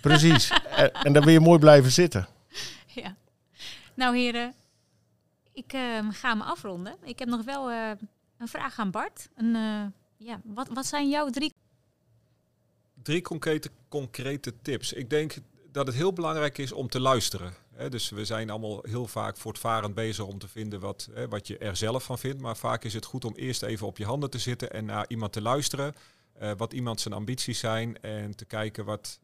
Precies. 0.00 0.52
en, 0.76 0.92
en 0.92 1.12
dan 1.12 1.24
wil 1.24 1.32
je 1.32 1.40
mooi 1.40 1.58
blijven 1.58 1.90
zitten. 1.90 2.26
Ja. 2.86 3.16
Nou 3.94 4.16
heren, 4.16 4.54
ik 5.64 5.72
uh, 5.72 6.08
ga 6.10 6.34
me 6.34 6.42
afronden. 6.42 6.96
Ik 7.02 7.18
heb 7.18 7.28
nog 7.28 7.44
wel 7.44 7.70
uh, 7.70 7.90
een 8.38 8.48
vraag 8.48 8.78
aan 8.78 8.90
Bart. 8.90 9.28
Een, 9.34 9.54
uh, 9.54 9.84
ja, 10.16 10.40
wat, 10.44 10.68
wat 10.68 10.86
zijn 10.86 11.08
jouw 11.08 11.30
drie... 11.30 11.52
Drie 13.02 13.22
concrete, 13.22 13.70
concrete 13.88 14.54
tips. 14.62 14.92
Ik 14.92 15.10
denk 15.10 15.34
dat 15.72 15.86
het 15.86 15.96
heel 15.96 16.12
belangrijk 16.12 16.58
is 16.58 16.72
om 16.72 16.88
te 16.88 17.00
luisteren. 17.00 17.54
Dus 17.88 18.10
we 18.10 18.24
zijn 18.24 18.50
allemaal 18.50 18.78
heel 18.82 19.06
vaak 19.06 19.36
voortvarend 19.36 19.94
bezig 19.94 20.24
om 20.24 20.38
te 20.38 20.48
vinden 20.48 20.80
wat, 20.80 21.08
wat 21.28 21.46
je 21.46 21.58
er 21.58 21.76
zelf 21.76 22.04
van 22.04 22.18
vindt. 22.18 22.40
Maar 22.40 22.56
vaak 22.56 22.84
is 22.84 22.94
het 22.94 23.04
goed 23.04 23.24
om 23.24 23.34
eerst 23.34 23.62
even 23.62 23.86
op 23.86 23.98
je 23.98 24.04
handen 24.04 24.30
te 24.30 24.38
zitten 24.38 24.70
en 24.70 24.84
naar 24.84 25.04
iemand 25.08 25.32
te 25.32 25.42
luisteren. 25.42 25.94
wat 26.56 26.72
iemand 26.72 27.00
zijn 27.00 27.14
ambities 27.14 27.58
zijn 27.58 28.00
en 28.00 28.36
te 28.36 28.44
kijken 28.44 28.84
wat, 28.84 29.20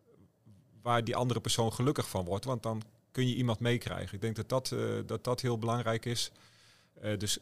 waar 0.82 1.04
die 1.04 1.16
andere 1.16 1.40
persoon 1.40 1.72
gelukkig 1.72 2.08
van 2.08 2.24
wordt. 2.24 2.44
Want 2.44 2.62
dan 2.62 2.82
kun 3.16 3.28
je 3.28 3.34
iemand 3.34 3.60
meekrijgen. 3.60 4.14
Ik 4.14 4.20
denk 4.20 4.36
dat 4.36 4.48
dat, 4.48 4.70
uh, 4.70 5.00
dat, 5.06 5.24
dat 5.24 5.40
heel 5.40 5.58
belangrijk 5.58 6.04
is. 6.04 6.30
Uh, 7.02 7.18
dus 7.18 7.38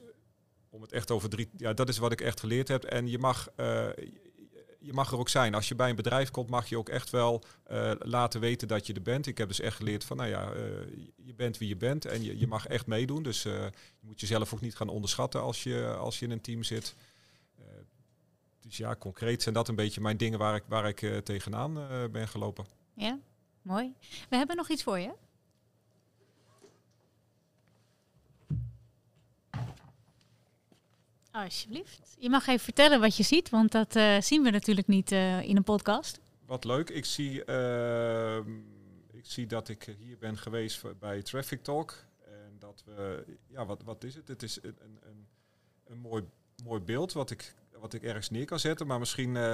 om 0.69 0.83
het 0.83 0.93
echt 0.93 1.11
over 1.11 1.29
drie... 1.29 1.49
Ja, 1.57 1.73
dat 1.73 1.89
is 1.89 1.99
wat 1.99 2.13
ik 2.13 2.21
echt 2.21 2.41
geleerd 2.41 2.69
heb. 2.69 2.85
En 2.85 3.09
je 3.09 3.19
mag, 3.19 3.49
uh, 3.57 3.89
je 4.81 4.93
mag 4.93 5.13
er 5.13 5.19
ook 5.19 5.29
zijn. 5.29 5.55
Als 5.55 5.69
je 5.69 5.75
bij 5.75 5.91
een 5.91 5.97
bedrijf 5.97 6.31
komt, 6.31 6.51
mag 6.51 6.69
je 6.69 6.79
ook 6.79 6.89
echt 6.89 7.11
wel 7.11 7.43
laten 7.99 8.41
weten 8.41 8.69
dat 8.69 8.87
je 8.87 8.93
er 8.93 9.03
bent. 9.03 9.27
Ik 9.27 9.39
heb 9.39 9.49
dus 9.49 9.61
echt 9.61 9.77
geleerd 9.77 10.05
van, 10.05 10.17
nou 10.17 10.29
ja, 10.29 10.53
je 11.17 11.35
bent 11.35 11.59
wie 11.59 11.69
je 11.69 11.77
bent. 11.77 12.05
En 12.05 12.23
je, 12.23 12.39
je 12.39 12.47
mag 12.47 12.67
echt 12.67 12.87
meedoen. 12.87 13.23
Dus 13.23 13.43
je 13.43 13.73
moet 14.01 14.21
jezelf 14.21 14.55
ook 14.55 14.61
niet 14.61 14.77
gaan 14.77 14.89
onderschatten 14.89 15.41
als 15.41 15.63
je, 15.63 15.95
als 15.99 16.19
je 16.19 16.25
in 16.25 16.31
een 16.31 16.41
team 16.41 16.63
zit. 16.63 16.95
dus 18.61 18.77
ja, 18.77 18.97
concreet 18.97 19.43
zijn 19.43 19.55
dat 19.55 19.69
een 19.69 19.75
beetje 19.75 20.01
mijn 20.01 20.17
dingen 20.17 20.39
waar 20.39 20.55
ik, 20.55 20.65
waar 20.69 20.89
ik 20.89 21.25
tegenaan 21.25 21.75
ben 22.13 22.29
gelopen. 22.29 22.67
Ja, 22.95 23.19
mooi. 23.63 23.95
We 24.29 24.37
hebben 24.37 24.57
nog 24.57 24.69
iets 24.69 24.83
voor 24.83 24.99
je. 24.99 25.24
Alsjeblieft. 31.43 32.15
Je 32.19 32.31
mag 32.31 32.47
even 32.47 32.65
vertellen 32.65 33.01
wat 33.01 33.17
je 33.17 33.23
ziet, 33.23 33.51
want 33.51 33.73
dat 33.73 33.97
uh, 33.97 34.21
zien 34.21 34.43
we 34.43 34.51
natuurlijk 34.51 34.87
niet 34.87 35.13
uh, 35.13 35.43
in 35.43 35.57
een 35.57 35.65
podcast. 35.65 36.21
Wat 36.47 36.65
leuk. 36.65 36.91
Ik 36.91 37.05
zie, 37.05 37.43
uh, 37.47 38.37
ik 39.13 39.23
zie 39.25 39.47
dat 39.47 39.69
ik 39.69 39.95
hier 39.99 40.19
ben 40.19 40.39
geweest 40.39 40.99
bij 40.99 41.23
Traffic 41.23 41.63
Talk. 41.63 42.05
En 42.27 42.57
dat 42.59 42.83
we, 42.87 43.25
ja, 43.49 43.67
wat, 43.67 43.83
wat 43.85 44.05
is 44.05 44.15
het? 44.15 44.29
Het 44.29 44.43
is 44.43 44.59
een, 44.63 44.77
een, 44.83 45.27
een 45.87 45.99
mooi, 45.99 46.25
mooi 46.65 46.81
beeld 46.81 47.13
wat 47.13 47.31
ik, 47.31 47.55
wat 47.81 47.93
ik 47.95 48.03
ergens 48.03 48.31
neer 48.31 48.45
kan 48.45 48.59
zetten. 48.61 48.87
Maar 48.87 48.99
misschien, 48.99 49.35
uh, 49.35 49.53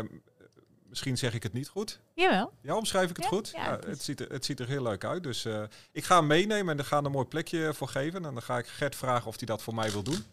misschien 0.89 1.19
zeg 1.19 1.35
ik 1.35 1.43
het 1.43 1.53
niet 1.53 1.69
goed. 1.69 2.01
Jawel. 2.15 2.53
Ja, 2.63 2.75
omschrijf 2.77 3.11
ik 3.11 3.17
het 3.17 3.25
ja? 3.25 3.31
goed? 3.31 3.51
Ja, 3.55 3.65
Ja, 3.65 3.73
het 3.77 3.87
is- 3.99 4.05
ziet 4.05 4.21
er, 4.21 4.31
het 4.33 4.45
ziet 4.45 4.61
er 4.61 4.69
heel 4.69 4.83
leuk 4.83 5.05
uit. 5.05 5.23
Dus 5.23 5.47
ik 5.93 6.05
ga 6.05 6.17
hem 6.19 6.27
meenemen 6.27 6.73
en 6.73 6.79
er 6.79 6.85
gaan 6.85 7.05
een 7.05 7.11
mooi 7.13 7.27
plekje 7.27 7.75
voor 7.75 7.89
geven. 7.89 8.25
En 8.25 8.33
dan 8.35 8.43
ga 8.43 8.59
ik 8.59 8.67
Gert 8.67 8.97
vragen 8.97 9.27
of 9.29 9.37
hij 9.39 9.47
dat 9.47 9.63
voor 9.63 9.75
mij 9.75 9.91
wil 9.93 10.03
doen. 10.03 10.25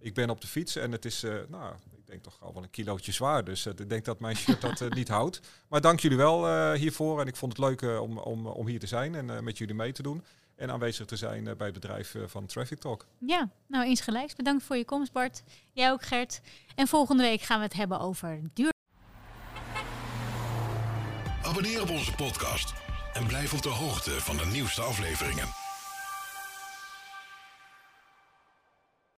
Ik 0.00 0.14
ben 0.14 0.30
op 0.30 0.40
de 0.40 0.46
fiets 0.46 0.76
en 0.76 0.92
het 0.92 1.04
is, 1.04 1.24
uh, 1.24 1.34
nou, 1.48 1.74
ik 1.96 2.06
denk 2.06 2.22
toch 2.22 2.36
al 2.40 2.54
wel 2.54 2.62
een 2.62 2.70
kilootje 2.70 3.12
zwaar. 3.12 3.44
Dus 3.44 3.66
uh, 3.66 3.72
ik 3.76 3.88
denk 3.88 4.04
dat 4.04 4.20
mijn 4.20 4.36
shirt 4.36 4.60
dat 4.60 4.80
uh, 4.80 4.90
niet 4.90 5.08
houdt. 5.08 5.40
Maar 5.68 5.80
dank 5.80 6.00
jullie 6.00 6.16
wel 6.16 6.48
uh, 6.48 6.72
hiervoor. 6.72 7.20
En 7.20 7.26
ik 7.26 7.36
vond 7.36 7.52
het 7.52 7.66
leuk 7.66 7.82
uh, 7.82 8.00
om, 8.00 8.18
om, 8.18 8.46
om 8.46 8.66
hier 8.66 8.80
te 8.80 8.86
zijn 8.86 9.14
en 9.14 9.28
uh, 9.28 9.38
met 9.38 9.58
jullie 9.58 9.74
mee 9.74 9.92
te 9.92 10.02
doen. 10.02 10.24
En 10.56 10.70
aanwezig 10.70 11.06
te 11.06 11.16
zijn 11.16 11.44
bij 11.44 11.66
het 11.66 11.72
bedrijf 11.72 12.14
van 12.26 12.46
Traffic 12.46 12.78
Talk. 12.78 13.06
Ja, 13.18 13.50
nou 13.66 13.84
eens 13.84 14.00
gelijks. 14.00 14.34
Bedankt 14.34 14.64
voor 14.64 14.76
je 14.76 14.84
komst 14.84 15.12
Bart. 15.12 15.42
Jij 15.72 15.90
ook 15.90 16.02
Gert. 16.02 16.40
En 16.74 16.86
volgende 16.86 17.22
week 17.22 17.40
gaan 17.40 17.58
we 17.58 17.64
het 17.64 17.74
hebben 17.74 18.00
over 18.00 18.40
duur. 18.54 18.72
Abonneer 21.42 21.82
op 21.82 21.90
onze 21.90 22.14
podcast 22.14 22.72
en 23.12 23.26
blijf 23.26 23.52
op 23.52 23.62
de 23.62 23.68
hoogte 23.68 24.10
van 24.10 24.36
de 24.36 24.46
nieuwste 24.46 24.82
afleveringen. 24.82 25.59